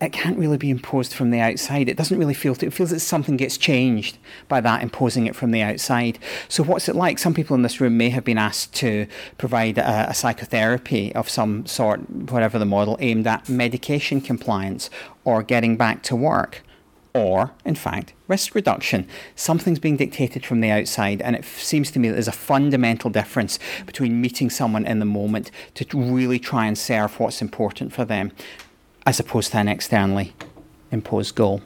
[0.01, 1.89] it can't really be imposed from the outside.
[1.89, 5.35] It doesn't really feel, to, it feels that something gets changed by that imposing it
[5.35, 6.19] from the outside.
[6.47, 7.19] So, what's it like?
[7.19, 9.07] Some people in this room may have been asked to
[9.37, 14.89] provide a, a psychotherapy of some sort, whatever the model, aimed at medication compliance
[15.25, 16.63] or getting back to work.
[17.13, 19.07] Or, in fact, risk reduction.
[19.35, 22.31] Something's being dictated from the outside, and it f- seems to me that there's a
[22.31, 23.57] fundamental difference
[23.87, 28.31] between meeting someone in the moment to really try and serve what's important for them
[29.09, 30.35] as opposed to an externally
[30.91, 31.63] imposed goal.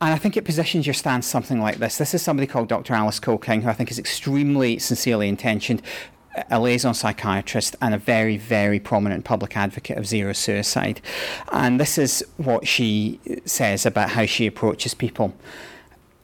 [0.00, 1.96] And I think it positions your stance something like this.
[1.96, 2.92] This is somebody called Dr.
[2.92, 5.80] Alice Cole-King, who I think is extremely sincerely intentioned,
[6.50, 11.00] a liaison psychiatrist and a very, very prominent public advocate of zero suicide.
[11.52, 15.34] And this is what she says about how she approaches people.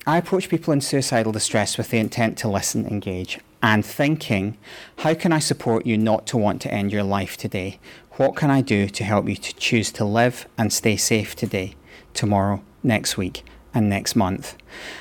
[0.09, 4.59] I approach people in suicidal distress with the intent to listen, engage, and thinking,
[4.99, 7.79] how can I support you not to want to end your life today?
[8.17, 11.77] What can I do to help you to choose to live and stay safe today,
[12.13, 14.55] tomorrow, next week, and next month?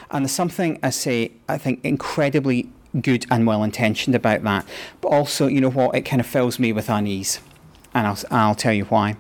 [0.10, 2.70] And there's something I say, I think, incredibly
[3.02, 4.66] good and well intentioned about that.
[5.02, 7.42] But also, you know what, it kind of fills me with unease.
[7.94, 9.18] And I'll, I'll tell you why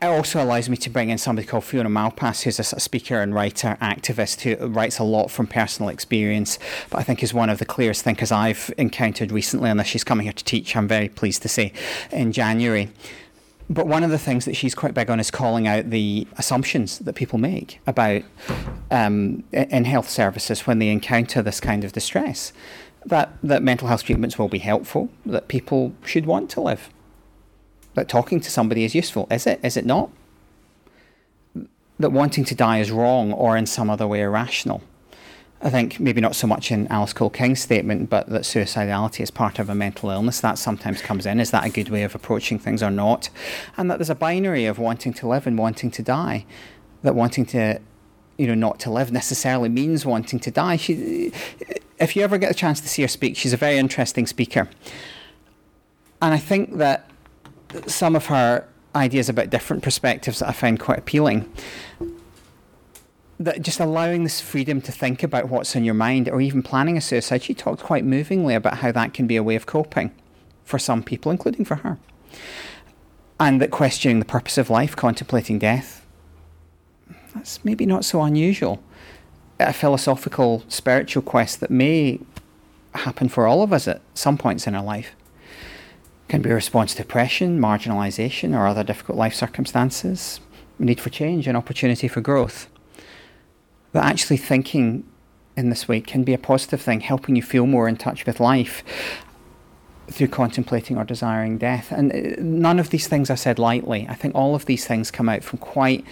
[0.00, 3.34] it also allows me to bring in somebody called Fiona Malpass, who's a, speaker and
[3.34, 6.58] writer, activist who writes a lot from personal experience,
[6.90, 9.70] but I think is one of the clearest thinkers I've encountered recently.
[9.70, 11.72] And she's coming here to teach, I'm very pleased to say,
[12.12, 12.90] in January.
[13.68, 17.00] But one of the things that she's quite big on is calling out the assumptions
[17.00, 18.22] that people make about
[18.90, 22.52] um, in health services when they encounter this kind of distress.
[23.04, 26.88] That, that mental health treatments will be helpful, that people should want to live
[27.98, 29.26] that talking to somebody is useful.
[29.30, 29.60] Is it?
[29.62, 30.10] Is it not?
[31.98, 34.82] That wanting to die is wrong or in some other way irrational.
[35.60, 39.32] I think maybe not so much in Alice Cole King's statement, but that suicidality is
[39.32, 40.40] part of a mental illness.
[40.40, 41.40] That sometimes comes in.
[41.40, 43.30] Is that a good way of approaching things or not?
[43.76, 46.46] And that there's a binary of wanting to live and wanting to die.
[47.02, 47.80] That wanting to,
[48.36, 50.76] you know, not to live necessarily means wanting to die.
[50.76, 51.32] She,
[51.98, 54.68] if you ever get a chance to see her speak, she's a very interesting speaker.
[56.22, 57.07] And I think that
[57.86, 61.50] some of her ideas about different perspectives that I find quite appealing.
[63.38, 66.96] That just allowing this freedom to think about what's in your mind or even planning
[66.96, 70.12] a suicide, she talked quite movingly about how that can be a way of coping
[70.64, 71.98] for some people, including for her.
[73.38, 76.04] And that questioning the purpose of life, contemplating death,
[77.34, 78.82] that's maybe not so unusual.
[79.60, 82.18] A philosophical, spiritual quest that may
[82.94, 85.14] happen for all of us at some points in our life
[86.28, 90.40] can be a response to oppression, marginalisation, or other difficult life circumstances,
[90.78, 92.68] need for change, and opportunity for growth.
[93.92, 95.04] But actually, thinking
[95.56, 98.40] in this way can be a positive thing, helping you feel more in touch with
[98.40, 98.84] life
[100.10, 101.90] through contemplating or desiring death.
[101.92, 104.06] And uh, none of these things are said lightly.
[104.08, 106.04] I think all of these things come out from quite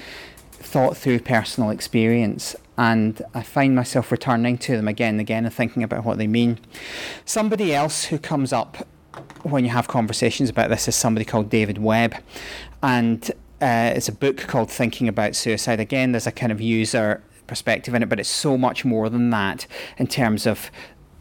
[0.50, 2.56] thought through personal experience.
[2.76, 6.26] And I find myself returning to them again and again and thinking about what they
[6.26, 6.58] mean.
[7.24, 8.86] Somebody else who comes up
[9.42, 12.14] when you have conversations about this is somebody called David Webb.
[12.82, 15.80] And uh, it's a book called Thinking About Suicide.
[15.80, 19.30] Again, there's a kind of user perspective in it, but it's so much more than
[19.30, 19.66] that
[19.98, 20.70] in terms of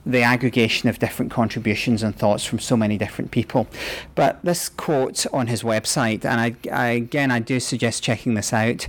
[0.05, 3.67] the aggregation of different contributions and thoughts from so many different people.
[4.13, 8.53] But this quote on his website, and I, I, again, I do suggest checking this
[8.53, 8.87] out.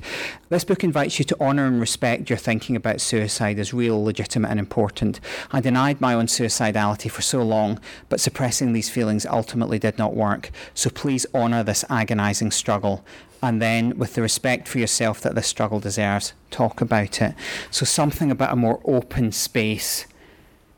[0.50, 4.50] This book invites you to honour and respect your thinking about suicide as real, legitimate,
[4.50, 5.18] and important.
[5.52, 10.14] I denied my own suicidality for so long, but suppressing these feelings ultimately did not
[10.14, 10.50] work.
[10.74, 13.04] So please honour this agonising struggle
[13.42, 17.34] and then with the respect for yourself that this struggle deserves, talk about it.
[17.70, 20.06] So, something about a more open space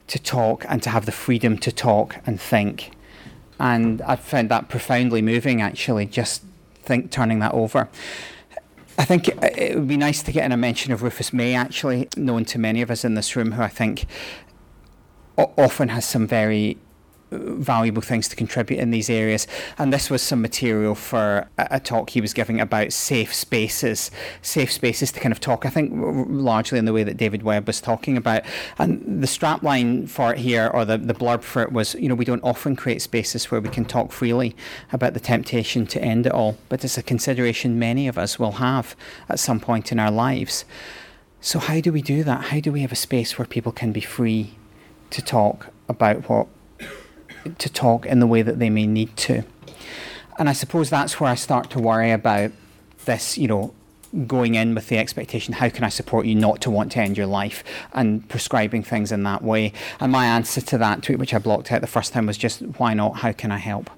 [0.08, 2.92] to talk and to have the freedom to talk and think.
[3.60, 6.42] And I found that profoundly moving, actually, just
[6.82, 7.88] think turning that over.
[8.98, 12.08] I think it would be nice to get in a mention of Rufus May, actually,
[12.16, 14.06] known to many of us in this room, who I think
[15.36, 16.78] often has some very
[17.30, 19.46] valuable things to contribute in these areas.
[19.78, 24.10] And this was some material for a, a, talk he was giving about safe spaces,
[24.42, 27.66] safe spaces to kind of talk, I think, largely in the way that David Webb
[27.66, 28.42] was talking about.
[28.78, 32.14] And the strapline for it here, or the, the blurb for it, was you know,
[32.14, 34.56] we don't often create spaces where we can talk freely
[34.92, 38.52] about the temptation to end it all, but it's a consideration many of us will
[38.52, 38.96] have
[39.28, 40.64] at some point in our lives.
[41.40, 42.46] So, how do we do that?
[42.46, 44.56] How do we have a space where people can be free
[45.10, 46.48] to talk about what
[47.58, 49.42] to talk in the way that they may need to.
[50.38, 52.52] And I suppose that's where I start to worry about
[53.04, 53.74] this, you know,
[54.26, 57.16] going in with the expectation, how can I support you not to want to end
[57.16, 59.72] your life, and prescribing things in that way.
[60.00, 62.60] And my answer to that tweet, which I blocked out the first time, was just,
[62.78, 63.18] why not?
[63.18, 63.90] How can I help?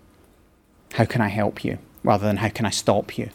[0.95, 1.79] How can I help you?
[2.03, 3.31] Rather than how can I stop you?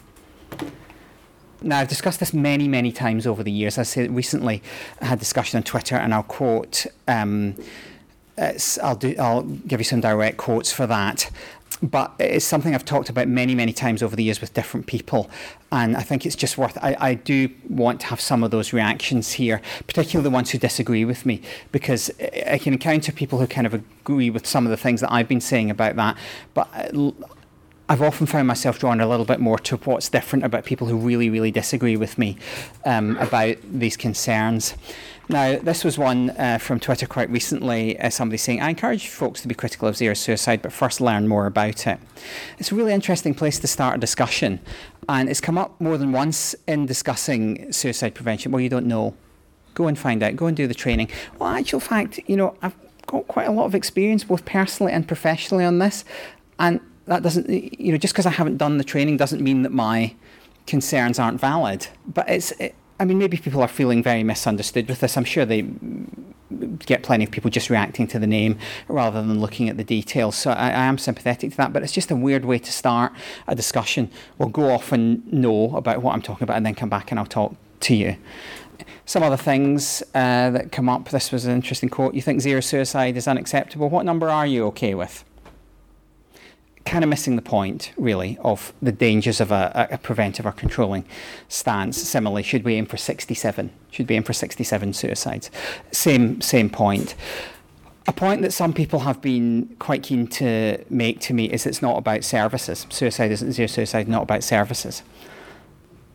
[1.62, 3.78] Now, I've discussed this many, many times over the years.
[3.78, 4.62] I said recently
[5.00, 6.86] I had a discussion on Twitter, and I'll quote.
[7.08, 7.56] Um,
[8.82, 9.14] I'll do.
[9.18, 11.30] I'll give you some direct quotes for that.
[11.82, 15.28] But it's something I've talked about many, many times over the years with different people,
[15.70, 16.78] and I think it's just worth.
[16.80, 20.58] I, I do want to have some of those reactions here, particularly the ones who
[20.58, 22.10] disagree with me, because
[22.46, 25.28] I can encounter people who kind of agree with some of the things that I've
[25.28, 26.16] been saying about that,
[26.54, 26.68] but.
[27.88, 30.96] I've often found myself drawn a little bit more to what's different about people who
[30.96, 32.36] really, really disagree with me
[32.84, 34.74] um, about these concerns.
[35.28, 37.98] Now, this was one uh, from Twitter quite recently.
[37.98, 41.26] Uh, somebody saying, I encourage folks to be critical of zero suicide, but first learn
[41.26, 41.98] more about it.
[42.58, 44.60] It's a really interesting place to start a discussion.
[45.08, 48.52] And it's come up more than once in discussing suicide prevention.
[48.52, 49.16] Well, you don't know.
[49.74, 50.36] Go and find out.
[50.36, 51.10] Go and do the training.
[51.38, 55.08] Well, actual fact, you know, I've got quite a lot of experience, both personally and
[55.08, 56.04] professionally, on this.
[56.60, 59.72] And that doesn't, you know, just because I haven't done the training doesn't mean that
[59.72, 60.14] my
[60.66, 61.88] concerns aren't valid.
[62.06, 65.16] But it's, it, I mean, maybe people are feeling very misunderstood with this.
[65.16, 65.66] I'm sure they
[66.86, 70.36] get plenty of people just reacting to the name rather than looking at the details.
[70.36, 73.12] So I, I, am sympathetic to that, but it's just a weird way to start
[73.46, 74.10] a discussion.
[74.38, 77.18] We'll go off and know about what I'm talking about and then come back and
[77.18, 78.16] I'll talk to you.
[79.04, 81.08] Some other things uh, that come up.
[81.08, 82.14] This was an interesting quote.
[82.14, 83.88] You think zero suicide is unacceptable.
[83.88, 85.24] What number are you okay with?
[86.86, 91.04] Kind of missing the point, really, of the dangers of a, a, preventive or controlling
[91.48, 91.96] stance.
[91.96, 93.70] Similarly, should we aim for 67?
[93.90, 95.50] Should we aim for 67 suicides?
[95.90, 97.14] Same, same point.
[98.08, 101.82] A point that some people have been quite keen to make to me is it's
[101.82, 102.86] not about services.
[102.88, 105.02] Suicide isn't zero suicide, not about services.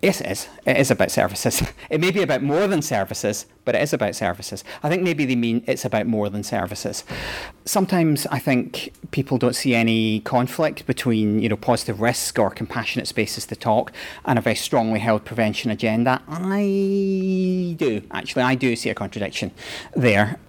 [0.01, 0.47] Yes, it is.
[0.65, 1.61] It is about services.
[1.89, 4.63] It may be about more than services, but it is about services.
[4.81, 7.03] I think maybe they mean it's about more than services.
[7.65, 13.07] Sometimes I think people don't see any conflict between, you know, positive risk or compassionate
[13.07, 13.91] spaces to talk
[14.25, 16.21] and a very strongly held prevention agenda.
[16.27, 19.51] I do, actually, I do see a contradiction
[19.95, 20.39] there.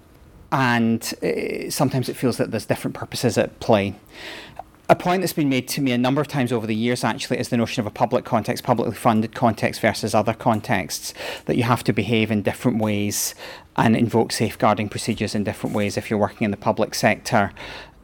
[0.53, 3.95] and uh, sometimes it feels that there's different purposes at play.
[4.88, 7.38] A point that's been made to me a number of times over the years actually
[7.38, 11.15] is the notion of a public context, publicly funded context versus other contexts,
[11.46, 13.35] that you have to behave in different ways
[13.77, 17.52] and invoke safeguarding procedures in different ways if you're working in the public sector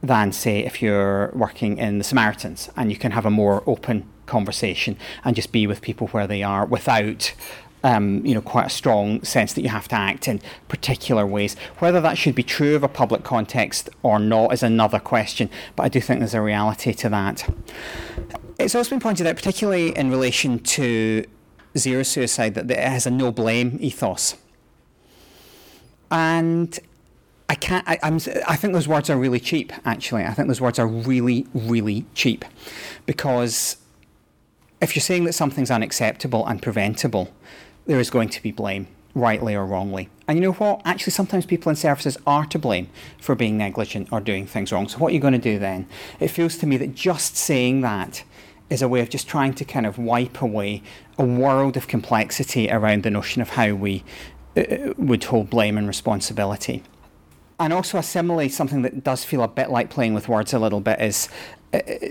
[0.02, 2.70] than, say, if you're working in the Samaritans.
[2.76, 6.42] And you can have a more open conversation and just be with people where they
[6.42, 7.34] are without
[7.84, 11.56] um, you know, quite a strong sense that you have to act in particular ways.
[11.78, 15.84] Whether that should be true of a public context or not is another question, but
[15.84, 17.48] I do think there's a reality to that.
[18.58, 21.24] It's also been pointed out, particularly in relation to
[21.76, 24.36] zero suicide, that it has a no blame ethos.
[26.10, 26.78] And
[27.48, 27.88] I can't.
[27.88, 28.16] I, am
[28.46, 29.72] I think those words are really cheap.
[29.84, 32.44] Actually, I think those words are really, really cheap,
[33.06, 33.76] because
[34.80, 37.32] if you're saying that something's unacceptable and preventable,
[37.88, 40.08] there is going to be blame, rightly or wrongly.
[40.28, 40.82] And you know what?
[40.84, 44.86] Actually, sometimes people in services are to blame for being negligent or doing things wrong.
[44.88, 45.88] So, what are you going to do then?
[46.20, 48.22] It feels to me that just saying that
[48.68, 50.82] is a way of just trying to kind of wipe away
[51.16, 54.04] a world of complexity around the notion of how we
[54.54, 56.82] uh, would hold blame and responsibility.
[57.58, 60.58] And also, a simile, something that does feel a bit like playing with words a
[60.58, 61.30] little bit, is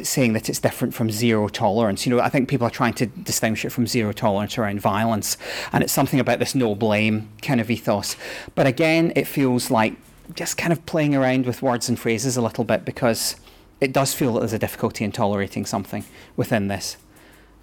[0.03, 2.05] saying that it's different from zero tolerance.
[2.05, 5.37] You know, I think people are trying to distinguish it from zero tolerance around violence,
[5.71, 8.15] and it's something about this no blame kind of ethos.
[8.55, 9.95] But again, it feels like
[10.35, 13.37] just kind of playing around with words and phrases a little bit because
[13.79, 16.03] it does feel that there's a difficulty in tolerating something
[16.35, 16.97] within this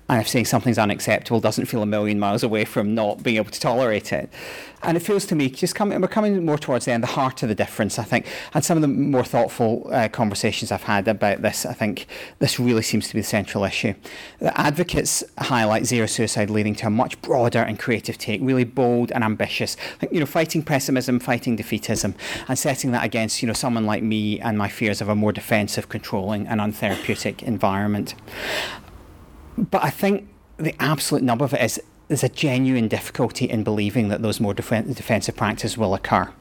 [0.09, 3.51] and if saying something's unacceptable doesn't feel a million miles away from not being able
[3.51, 4.31] to tolerate it.
[4.83, 7.43] And it feels to me, just coming, we're coming more towards the end, the heart
[7.43, 8.27] of the difference, I think.
[8.53, 12.07] And some of the more thoughtful uh, conversations I've had about this, I think
[12.39, 13.95] this really seems to be the central issue.
[14.41, 19.11] The advocates highlight zero suicide leading to a much broader and creative take, really bold
[19.11, 19.75] and ambitious.
[20.01, 22.15] Think, you know, fighting pessimism, fighting defeatism,
[22.47, 25.33] and setting that against, you know, someone like me and my fears of a more
[25.33, 28.15] defensive, controlling, and untherapeutic environment.
[29.57, 34.09] But I think the absolute number of it is there's a genuine difficulty in believing
[34.09, 36.33] that those more def- defensive practices will occur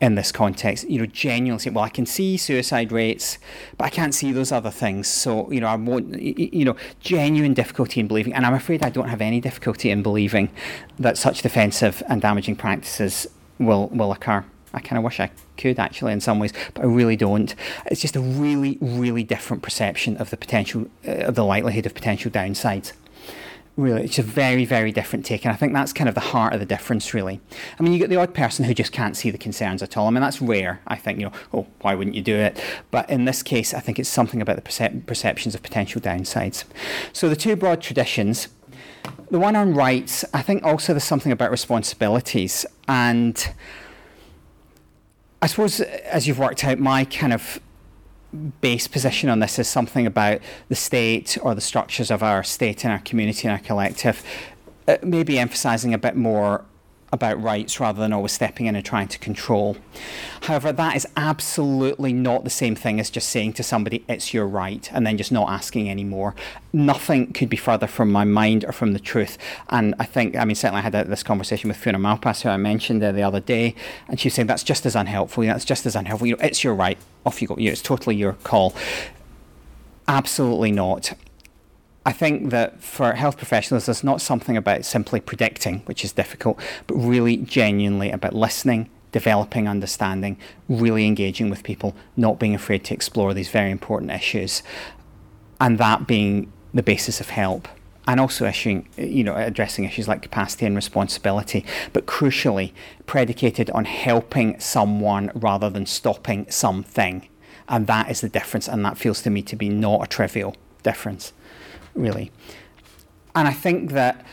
[0.00, 0.88] in this context.
[0.88, 3.38] You know, genuinely well, I can see suicide rates,
[3.76, 5.06] but I can't see those other things.
[5.06, 8.90] So, you know, I won't, you know, genuine difficulty in believing, and I'm afraid I
[8.90, 10.50] don't have any difficulty in believing
[10.98, 13.26] that such defensive and damaging practices
[13.58, 14.44] will, will occur.
[14.72, 17.54] I kind of wish I could actually in some ways, but I really don't.
[17.86, 21.94] It's just a really, really different perception of the potential, uh, of the likelihood of
[21.94, 22.92] potential downsides.
[23.76, 26.52] Really, it's a very, very different take, and I think that's kind of the heart
[26.52, 27.40] of the difference, really.
[27.78, 30.06] I mean, you get the odd person who just can't see the concerns at all.
[30.06, 30.80] I mean, that's rare.
[30.86, 32.62] I think, you know, oh, why wouldn't you do it?
[32.90, 36.64] But in this case, I think it's something about the percep- perceptions of potential downsides.
[37.12, 38.48] So the two broad traditions
[39.30, 42.66] the one on rights, I think also there's something about responsibilities.
[42.88, 43.52] And
[45.42, 47.60] I suppose as you've worked out, my kind of
[48.60, 52.84] base position on this is something about the state or the structures of our state
[52.84, 54.22] and our community and our collective,
[54.86, 56.64] uh, maybe emphasising a bit more
[57.12, 59.76] about rights rather than always stepping in and trying to control.
[60.42, 64.46] However, that is absolutely not the same thing as just saying to somebody, it's your
[64.46, 66.36] right, and then just not asking anymore.
[66.72, 69.38] Nothing could be further from my mind or from the truth.
[69.70, 72.56] And I think, I mean, certainly I had this conversation with Fiona Malpass, who I
[72.56, 73.74] mentioned the other day,
[74.06, 75.42] and she was saying that's just as unhelpful.
[75.44, 76.28] That's just as unhelpful.
[76.28, 76.98] You know, it's your right.
[77.26, 77.56] Off you go.
[77.58, 78.74] It's totally your call.
[80.06, 81.12] Absolutely not.
[82.06, 86.58] I think that for health professionals, there's not something about simply predicting, which is difficult,
[86.86, 90.38] but really genuinely about listening, developing understanding,
[90.68, 94.62] really engaging with people, not being afraid to explore these very important issues,
[95.60, 97.68] and that being the basis of help.
[98.08, 102.72] And also issuing, you know, addressing issues like capacity and responsibility, but crucially
[103.04, 107.28] predicated on helping someone rather than stopping something.
[107.68, 110.56] And that is the difference, and that feels to me to be not a trivial
[110.82, 111.34] difference
[112.00, 112.32] really.
[113.34, 114.24] And I think that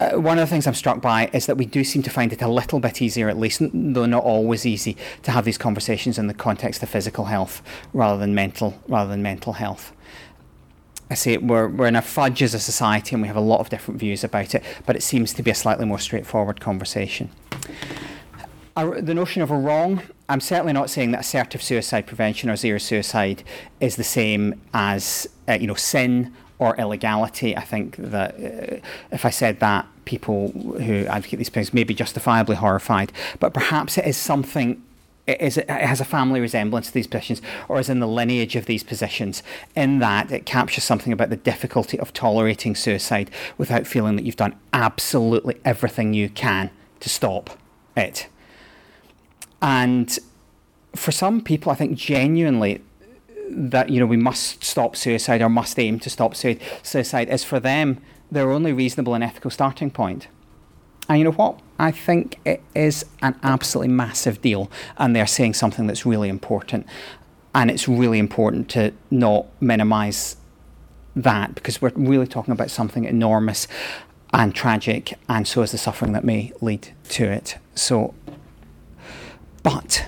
[0.00, 2.32] uh, one of the things I'm struck by is that we do seem to find
[2.32, 6.18] it a little bit easier, at least, though not always easy, to have these conversations
[6.18, 7.62] in the context of physical health
[7.92, 9.92] rather than mental rather than mental health.
[11.10, 13.60] I say we're, we're in a fudge as a society and we have a lot
[13.60, 17.30] of different views about it, but it seems to be a slightly more straightforward conversation.
[18.76, 22.78] the notion of a wrong, I'm certainly not saying that assertive suicide prevention or zero
[22.78, 23.42] suicide
[23.80, 27.56] is the same as uh, you know sin or illegality.
[27.56, 28.76] I think that uh,
[29.12, 33.12] if I said that, people who advocate these things may be justifiably horrified.
[33.38, 34.82] But perhaps it is something.
[35.26, 38.56] It, is, it has a family resemblance to these positions, or is in the lineage
[38.56, 39.42] of these positions,
[39.76, 44.36] in that it captures something about the difficulty of tolerating suicide without feeling that you've
[44.36, 47.50] done absolutely everything you can to stop
[47.94, 48.26] it.
[49.60, 50.18] and
[50.94, 52.82] for some people, I think genuinely
[53.50, 57.60] that you know we must stop suicide or must aim to stop suicide is for
[57.60, 60.28] them their only reasonable and ethical starting point.
[61.08, 61.60] And you know what?
[61.78, 66.86] I think it is an absolutely massive deal, and they're saying something that's really important.
[67.54, 70.36] And it's really important to not minimise
[71.16, 73.66] that because we're really talking about something enormous
[74.34, 77.56] and tragic, and so is the suffering that may lead to it.
[77.74, 78.14] So,
[79.62, 80.06] but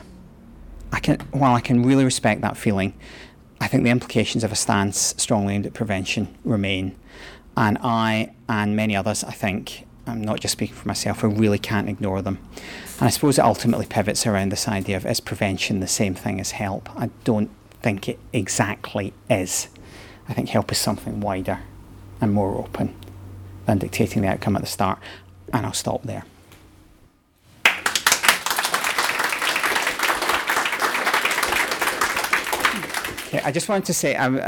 [0.92, 2.92] I can, while I can really respect that feeling,
[3.60, 6.96] I think the implications of a stance strongly aimed at prevention remain.
[7.56, 11.58] And I and many others, I think, I'm not just speaking for myself, I really
[11.58, 12.38] can't ignore them.
[12.98, 16.40] And I suppose it ultimately pivots around this idea of is prevention the same thing
[16.40, 16.88] as help?
[16.96, 17.50] I don't
[17.82, 19.68] think it exactly is.
[20.28, 21.60] I think help is something wider
[22.20, 22.94] and more open
[23.66, 24.98] than dictating the outcome at the start.
[25.52, 26.24] And I'll stop there.
[33.32, 34.40] Okay, I just wanted to say, um, uh,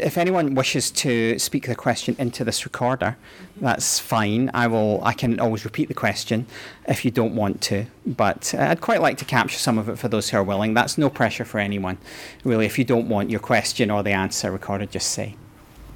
[0.00, 3.18] if anyone wishes to speak the question into this recorder,
[3.60, 4.50] that's fine.
[4.54, 5.04] I will.
[5.04, 6.46] I can always repeat the question
[6.88, 7.84] if you don't want to.
[8.06, 10.72] But uh, I'd quite like to capture some of it for those who are willing.
[10.72, 11.98] That's no pressure for anyone,
[12.44, 12.64] really.
[12.64, 15.36] If you don't want your question or the answer recorded, just say.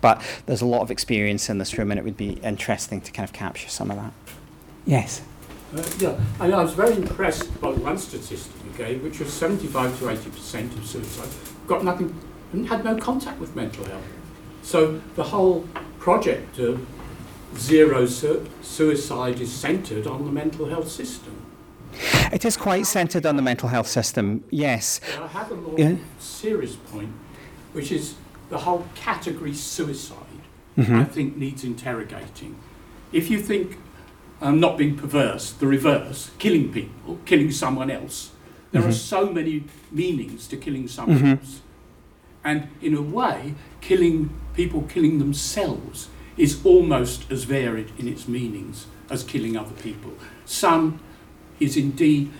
[0.03, 3.11] But there's a lot of experience in this room, and it would be interesting to
[3.11, 4.13] kind of capture some of that.
[4.85, 5.23] Yes.
[5.75, 9.99] Uh, yeah, I, I was very impressed by one statistic you gave, which was 75
[10.01, 11.31] to 80 percent of suicide
[11.69, 12.15] got nothing,
[12.53, 14.03] and had no contact with mental health.
[14.63, 16.85] So the whole project of
[17.57, 21.35] zero su- suicide is centred on the mental health system.
[22.33, 25.01] It is quite centred on the mental health system, yes.
[25.19, 25.97] I have a more yeah.
[26.19, 27.13] serious point,
[27.73, 28.15] which is
[28.51, 30.43] the whole category suicide,
[30.77, 30.97] mm-hmm.
[30.97, 32.57] I think needs interrogating.
[33.13, 33.79] If you think
[34.41, 38.31] I'm um, not being perverse, the reverse, killing people, killing someone else,
[38.73, 38.91] there mm-hmm.
[38.91, 41.41] are so many meanings to killing someone mm-hmm.
[41.41, 41.61] else.
[42.45, 48.87] And in a way, killing people killing themselves is almost as varied in its meanings
[49.11, 50.13] as killing other people.
[50.45, 51.01] Some
[51.61, 52.31] is indeed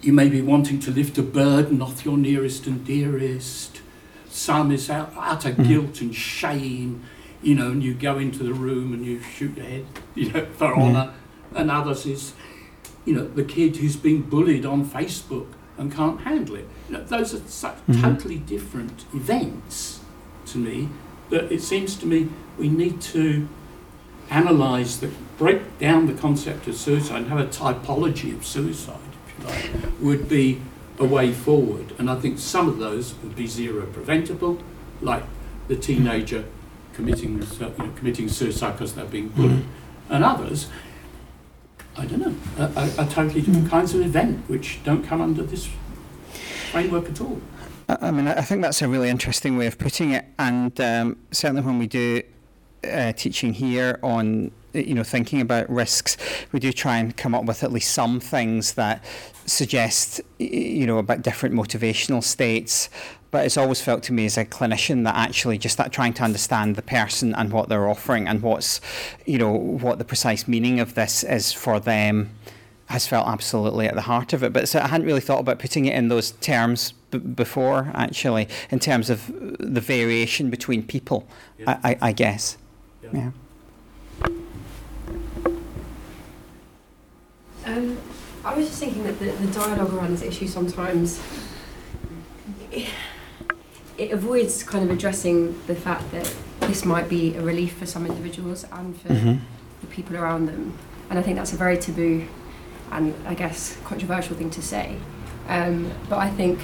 [0.00, 3.80] you may be wanting to lift a burden off your nearest and dearest.
[4.28, 5.62] Some is out, utter mm-hmm.
[5.62, 7.04] guilt and shame,
[7.40, 10.46] you know, and you go into the room and you shoot your head, you know,
[10.56, 10.96] for mm-hmm.
[10.96, 11.14] honour.
[11.54, 12.32] And others is
[13.04, 15.46] you know, the kid who's being bullied on Facebook
[15.78, 16.68] and can't handle it.
[16.88, 18.00] You know, those are such mm-hmm.
[18.00, 20.00] totally different events
[20.46, 20.88] to me
[21.30, 22.28] that it seems to me
[22.58, 23.48] we need to
[24.30, 28.96] analyse the break down the concept of suicide and have a typology of suicide,
[29.26, 30.60] if you like, would be
[30.98, 31.92] a way forward.
[31.98, 34.62] And I think some of those would be zero preventable,
[35.00, 35.24] like
[35.68, 36.44] the teenager
[36.92, 40.14] committing you know, committing suicide because they're being bullied, mm-hmm.
[40.14, 40.68] and others
[41.96, 45.42] I don't know, a, a, a totally different kinds of event which don't come under
[45.42, 45.68] this
[46.70, 47.40] framework at all.
[47.88, 51.62] I mean, I think that's a really interesting way of putting it, and um, certainly
[51.62, 52.22] when we do
[52.90, 56.16] uh, teaching here on you know thinking about risks,
[56.52, 59.04] we do try and come up with at least some things that
[59.44, 62.88] suggest you know about different motivational states
[63.32, 66.22] but it's always felt to me as a clinician that actually just that trying to
[66.22, 68.80] understand the person and what they're offering and what's
[69.26, 72.30] you know what the precise meaning of this is for them
[72.86, 75.58] has felt absolutely at the heart of it but so I hadn't really thought about
[75.58, 79.26] putting it in those terms b- before actually in terms of
[79.58, 81.26] the variation between people
[81.58, 81.80] yeah.
[81.82, 82.58] I, I, I, guess
[83.02, 83.30] yeah, yeah.
[87.64, 87.96] Um,
[88.44, 91.22] I was just thinking that the, the dialogue around this issue sometimes
[94.02, 98.04] it avoids kind of addressing the fact that this might be a relief for some
[98.04, 99.44] individuals and for mm-hmm.
[99.80, 100.76] the people around them.
[101.08, 102.26] And I think that's a very taboo
[102.90, 104.96] and I guess controversial thing to say.
[105.48, 106.58] Um, but I think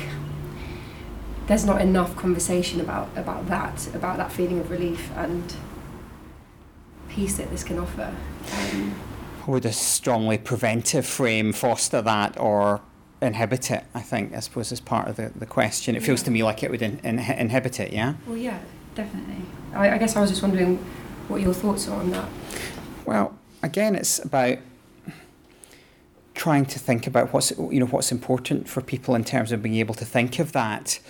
[1.47, 5.55] there's not enough conversation about, about that, about that feeling of relief and
[7.09, 8.15] peace that this can offer.
[8.73, 8.95] Um,
[9.47, 12.81] Would a strongly preventive frame foster that or
[13.21, 15.97] inhibit it, I think, I suppose, is part of the, the question.
[15.97, 18.15] It feels to me like it would in, in, inhibit it, yeah?
[18.27, 18.61] Well, yeah,
[18.95, 19.45] definitely.
[19.75, 20.77] I, I guess I was just wondering
[21.29, 22.29] what your thoughts are on that.
[23.05, 24.59] Well, again, it's about
[26.35, 29.75] trying to think about what's you know what's important for people in terms of being
[29.75, 31.01] able to think of that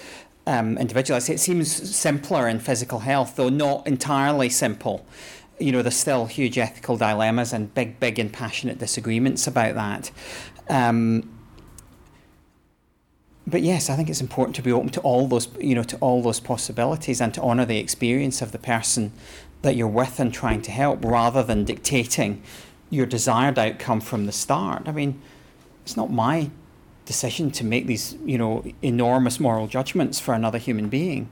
[0.46, 1.20] um, individually.
[1.28, 5.06] It seems simpler in physical health, though not entirely simple.
[5.61, 10.11] You know, there's still huge ethical dilemmas and big, big and passionate disagreements about that.
[10.70, 11.38] Um,
[13.51, 15.96] but yes, I think it's important to be open to all those, you know, to
[15.99, 19.12] all those possibilities and to honour the experience of the person
[19.62, 22.42] that you're with and trying to help, rather than dictating
[22.90, 24.88] your desired outcome from the start.
[24.88, 25.20] I mean,
[25.82, 26.51] it's not my
[27.05, 31.30] decision to make these, you know, enormous moral judgments for another human being.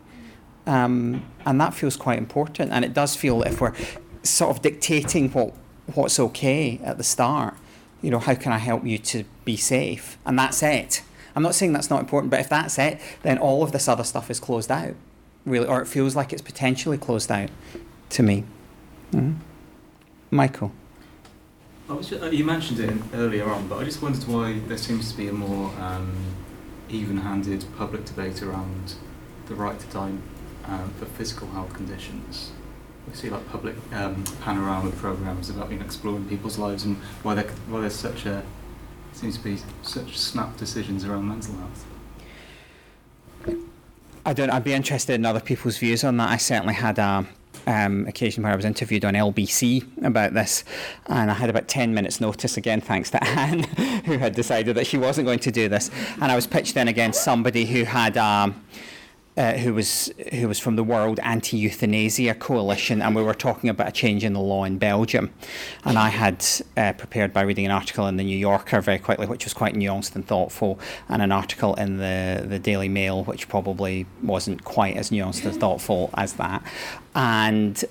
[0.67, 2.73] Um, and that feels quite important.
[2.73, 3.75] And it does feel if we're
[4.23, 5.55] sort of dictating what
[5.95, 7.55] what's okay at the start,
[8.03, 10.19] you know, how can I help you to be safe?
[10.27, 11.03] And that's it.
[11.37, 14.05] I'm not saying that's not important, but if that's it, then all of this other
[14.05, 14.95] stuff is closed out,
[15.45, 17.51] really, or it feels like it's potentially closed out
[18.11, 18.45] to me.
[19.13, 19.35] Mm-hmm.
[20.31, 20.73] Michael.
[22.01, 25.17] Just, uh, you mentioned it earlier on, but I just wondered why there seems to
[25.17, 26.13] be a more um,
[26.89, 28.95] even-handed public debate around
[29.47, 30.13] the right to die
[30.65, 32.51] um, for physical health conditions.
[33.07, 37.37] We see like public um, panorama programs about you know, exploring people's lives and why,
[37.37, 38.43] why there's such a
[39.17, 41.85] seems to be such snap decisions around mental health.
[44.25, 44.51] I don't.
[44.51, 46.31] I'd be interested in other people's views on that.
[46.31, 47.27] I certainly had a
[47.67, 50.65] um, occasion where I was interviewed on LBC about this,
[51.07, 53.63] and I had about 10 minutes' notice again, thanks to Anne,
[54.05, 55.91] who had decided that she wasn't going to do this.
[56.21, 58.17] And I was pitched in against somebody who had.
[58.17, 58.63] Um,
[59.37, 63.89] uh, who was who was from the World Anti-Euthanasia Coalition, and we were talking about
[63.89, 65.33] a change in the law in Belgium.
[65.85, 66.45] And I had
[66.77, 69.75] uh, prepared by reading an article in the New Yorker very quickly, which was quite
[69.75, 70.79] nuanced and thoughtful,
[71.09, 75.59] and an article in the the Daily Mail, which probably wasn't quite as nuanced and
[75.61, 76.63] thoughtful as that.
[77.15, 77.85] And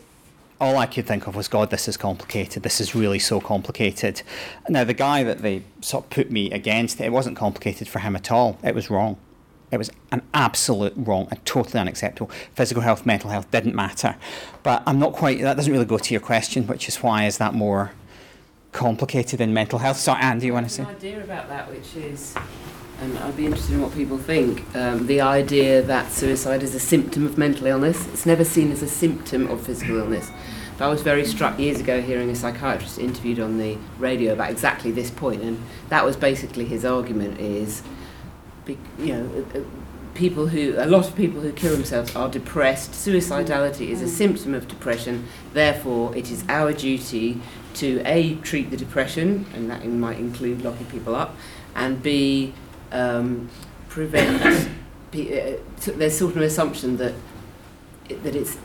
[0.59, 2.63] all I could think of was, God, this is complicated.
[2.63, 4.21] This is really so complicated.
[4.69, 8.15] Now, the guy that they sort of put me against, it wasn't complicated for him
[8.15, 8.57] at all.
[8.63, 9.17] It was wrong.
[9.71, 12.31] It was an absolute wrong and totally unacceptable.
[12.53, 14.15] Physical health, mental health didn't matter.
[14.63, 17.37] But I'm not quite, that doesn't really go to your question, which is why is
[17.39, 17.91] that more
[18.71, 19.97] complicated in mental health?
[19.97, 20.83] So, Anne, do you want to say?
[20.83, 22.35] an idea about that, which is,
[23.01, 26.79] and I'd be interested in what people think, um, the idea that suicide is a
[26.79, 28.07] symptom of mental illness.
[28.13, 30.31] It's never seen as a symptom of physical illness.
[30.77, 34.51] But I was very struck years ago hearing a psychiatrist interviewed on the radio about
[34.51, 37.81] exactly this point, and that was basically his argument is
[38.67, 39.63] you know, uh, uh,
[40.13, 42.91] people who, a lot of people who kill themselves are depressed.
[42.91, 44.09] Suicidality is a mm.
[44.09, 45.27] symptom of depression.
[45.53, 47.41] Therefore, it is our duty
[47.75, 51.35] to A, treat the depression, and that might include locking people up,
[51.75, 52.53] and B,
[52.91, 53.49] um,
[53.89, 54.41] prevent.
[55.13, 57.13] uh, there's sort of an assumption that
[58.07, 58.57] that it's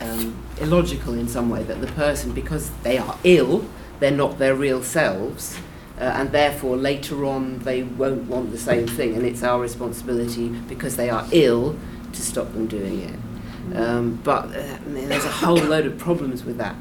[0.00, 3.66] um, illogical in some way that the person, because they are ill,
[3.98, 5.58] they're not their real selves
[6.00, 10.48] uh, and therefore later on they won't want the same thing, and it's our responsibility
[10.48, 11.76] because they are ill
[12.12, 13.76] to stop them doing it.
[13.76, 16.74] Um, but uh, there's a whole load of problems with that,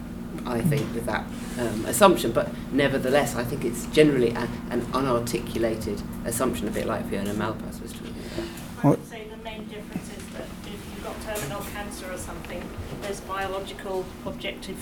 [0.46, 1.26] I think, with that
[1.60, 2.32] um, assumption.
[2.32, 7.82] But nevertheless, I think it's generally a, an unarticulated assumption, a bit like Fiona Malpass
[7.82, 8.86] was talking about.
[8.86, 12.64] I would say the main difference is that if you've got terminal cancer or something,
[13.02, 14.78] there's biological objective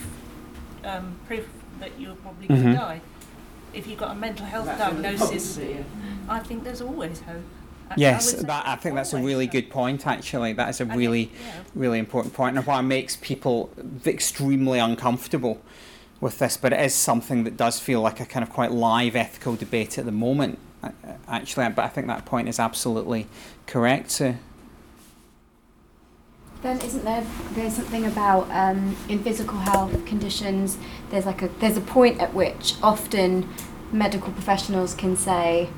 [0.86, 1.48] um, proof
[1.80, 2.78] that you're probably going to mm-hmm.
[2.78, 3.02] die
[3.74, 5.84] if you've got a mental health that's diagnosis, yeah.
[6.28, 7.43] I think there's always hope.
[7.95, 10.05] yes, I that I think that's a really good point.
[10.05, 11.63] Actually, that is a and really, it, yeah.
[11.76, 13.70] really important point, and why makes people
[14.05, 15.61] extremely uncomfortable
[16.20, 16.57] with this.
[16.57, 19.97] But it is something that does feel like a kind of quite live ethical debate
[19.97, 20.59] at the moment.
[21.28, 23.28] Actually, but I think that point is absolutely
[23.65, 24.11] correct.
[24.11, 24.36] So,
[26.68, 30.78] then isn't there there's something about um, in physical health conditions
[31.09, 33.47] there's like a there's a point at which often
[33.91, 35.70] medical professionals can say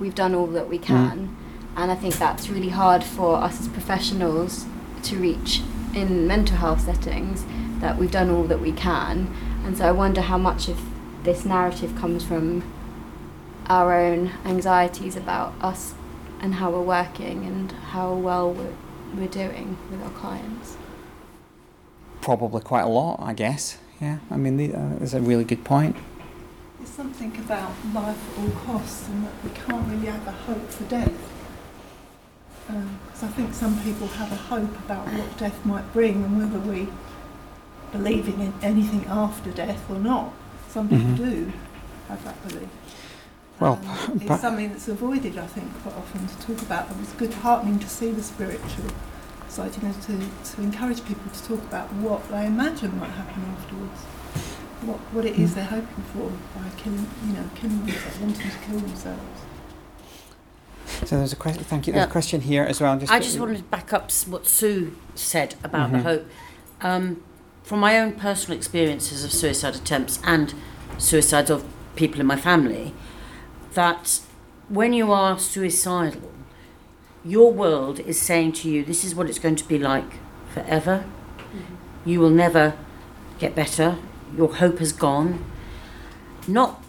[0.00, 0.82] we've done all that we mm.
[0.82, 1.34] can mm.
[1.76, 4.64] and I think that's really hard for us as professionals
[5.04, 5.60] to reach
[5.94, 7.44] in mental health settings
[7.80, 9.34] that we've done all that we can
[9.64, 10.80] and so I wonder how much of
[11.24, 12.64] this narrative comes from
[13.66, 15.92] our own anxieties about us
[16.40, 18.72] and how we're working and how well we're
[19.16, 20.76] we're doing with our clients?
[22.20, 23.78] Probably quite a lot, I guess.
[24.00, 25.96] Yeah, I mean, the, uh, it's a really good point.
[26.78, 30.68] There's something about life at all costs and that we can't really have a hope
[30.68, 31.12] for death.
[32.66, 36.38] Because um, I think some people have a hope about what death might bring and
[36.38, 36.88] whether we
[37.90, 40.32] believe in anything after death or not.
[40.68, 41.24] Some people mm-hmm.
[41.24, 41.52] do
[42.08, 42.68] have that belief.
[43.60, 46.88] Well, um, it's something that's avoided, I think, quite often to talk about.
[46.88, 48.90] But it's good heartening to see the spiritual
[49.48, 53.42] side, you know, to, to encourage people to talk about what they imagine might happen
[53.56, 54.00] afterwards,
[54.82, 55.54] what what it is mm.
[55.56, 59.40] they're hoping for by killing, you know, killing themselves, wanting to kill themselves.
[61.04, 61.64] So there's a question.
[61.64, 61.92] Thank you.
[61.92, 62.08] There's yeah.
[62.08, 62.98] a question here as well.
[62.98, 65.96] Just I just wanted to back up what Sue said about mm-hmm.
[65.96, 66.26] the hope.
[66.80, 67.22] Um,
[67.62, 70.54] from my own personal experiences of suicide attempts and
[70.96, 71.64] suicides of
[71.96, 72.94] people in my family,
[73.74, 74.20] that
[74.68, 76.32] when you are suicidal,
[77.24, 80.14] your world is saying to you, this is what it's going to be like
[80.52, 81.04] forever.
[81.38, 82.08] Mm-hmm.
[82.08, 82.76] You will never
[83.38, 83.98] get better.
[84.36, 85.44] Your hope has gone.
[86.46, 86.82] Not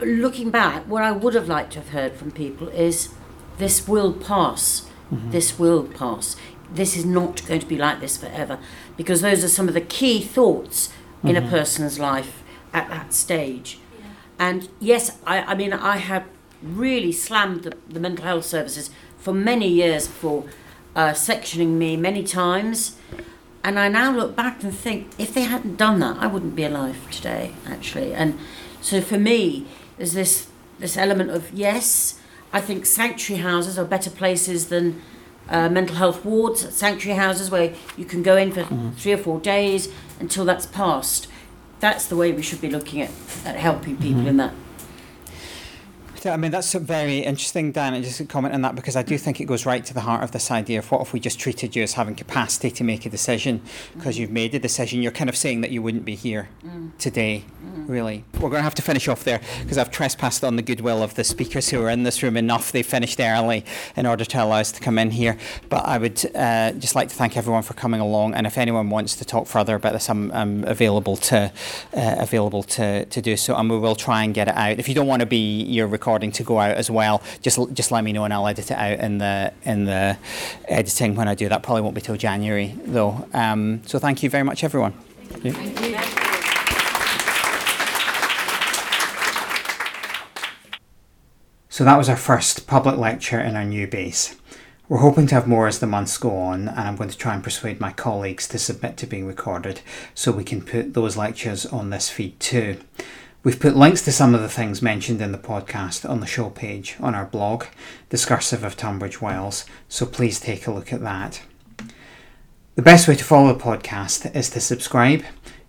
[0.00, 3.10] looking back, what I would have liked to have heard from people is
[3.58, 4.88] this will pass.
[5.30, 6.34] This will pass.
[6.72, 8.58] This is not going to be like this forever
[8.96, 13.78] because those are some of the key thoughts in a person's life at that stage.
[14.38, 16.24] And yes, I, I mean, I have
[16.62, 20.44] really slammed the, the mental health services for many years for
[20.96, 22.96] uh, sectioning me many times.
[23.62, 26.64] And I now look back and think, if they hadn't done that, I wouldn't be
[26.64, 28.12] alive today, actually.
[28.12, 28.38] And
[28.80, 29.66] so for me,
[29.96, 32.20] there's this this element of yes,
[32.52, 35.00] I think sanctuary houses are better places than
[35.48, 38.64] uh, mental health wards, sanctuary houses where you can go in for
[38.96, 39.88] three or four days
[40.20, 41.28] until that's passed.
[41.84, 43.10] That's the way we should be looking at,
[43.44, 44.36] at helping people in mm-hmm.
[44.38, 44.54] that.
[46.26, 49.18] I mean, that's very interesting, Dan, and just a comment on that because I do
[49.18, 51.38] think it goes right to the heart of this idea of what if we just
[51.38, 53.60] treated you as having capacity to make a decision
[53.94, 55.02] because you've made a decision.
[55.02, 56.48] You're kind of saying that you wouldn't be here
[56.98, 57.44] today,
[57.86, 58.24] really.
[58.34, 61.14] We're going to have to finish off there because I've trespassed on the goodwill of
[61.14, 62.72] the speakers who are in this room enough.
[62.72, 63.64] They finished early
[63.96, 65.36] in order to allow us to come in here.
[65.68, 68.34] But I would uh, just like to thank everyone for coming along.
[68.34, 71.52] And if anyone wants to talk further about this, I'm, I'm available to
[71.94, 74.78] uh, available to, to do so, and we will try and get it out.
[74.78, 77.90] If you don't want to be your recording to go out as well, just just
[77.90, 80.16] let me know and I'll edit it out in the in the
[80.68, 81.64] editing when I do that.
[81.64, 83.26] Probably won't be till January though.
[83.34, 84.94] Um, so thank you very much, everyone.
[91.68, 94.36] So that was our first public lecture in our new base.
[94.88, 97.34] We're hoping to have more as the months go on, and I'm going to try
[97.34, 99.80] and persuade my colleagues to submit to being recorded
[100.14, 102.76] so we can put those lectures on this feed too.
[103.44, 106.48] We've put links to some of the things mentioned in the podcast on the show
[106.48, 107.66] page on our blog,
[108.08, 111.42] Discursive of Tunbridge Wells, so please take a look at that.
[112.74, 115.24] The best way to follow the podcast is to subscribe.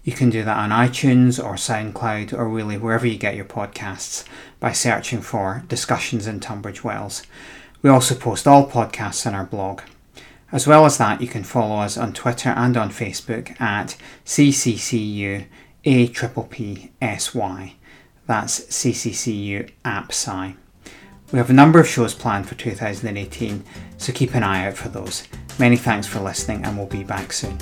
[0.05, 4.23] You can do that on iTunes or SoundCloud or really wherever you get your podcasts
[4.61, 7.23] by searching for Discussions in Tunbridge Wells.
[7.81, 9.81] We also post all podcasts on our blog.
[10.49, 15.47] As well as that, you can follow us on Twitter and on Facebook at CCCU
[15.85, 17.75] A Triple P S Y.
[18.25, 20.55] That's CCCU AppPsy.
[21.31, 23.63] We have a number of shows planned for 2018,
[23.97, 25.27] so keep an eye out for those.
[25.59, 27.57] Many thanks for listening, and we'll be back soon.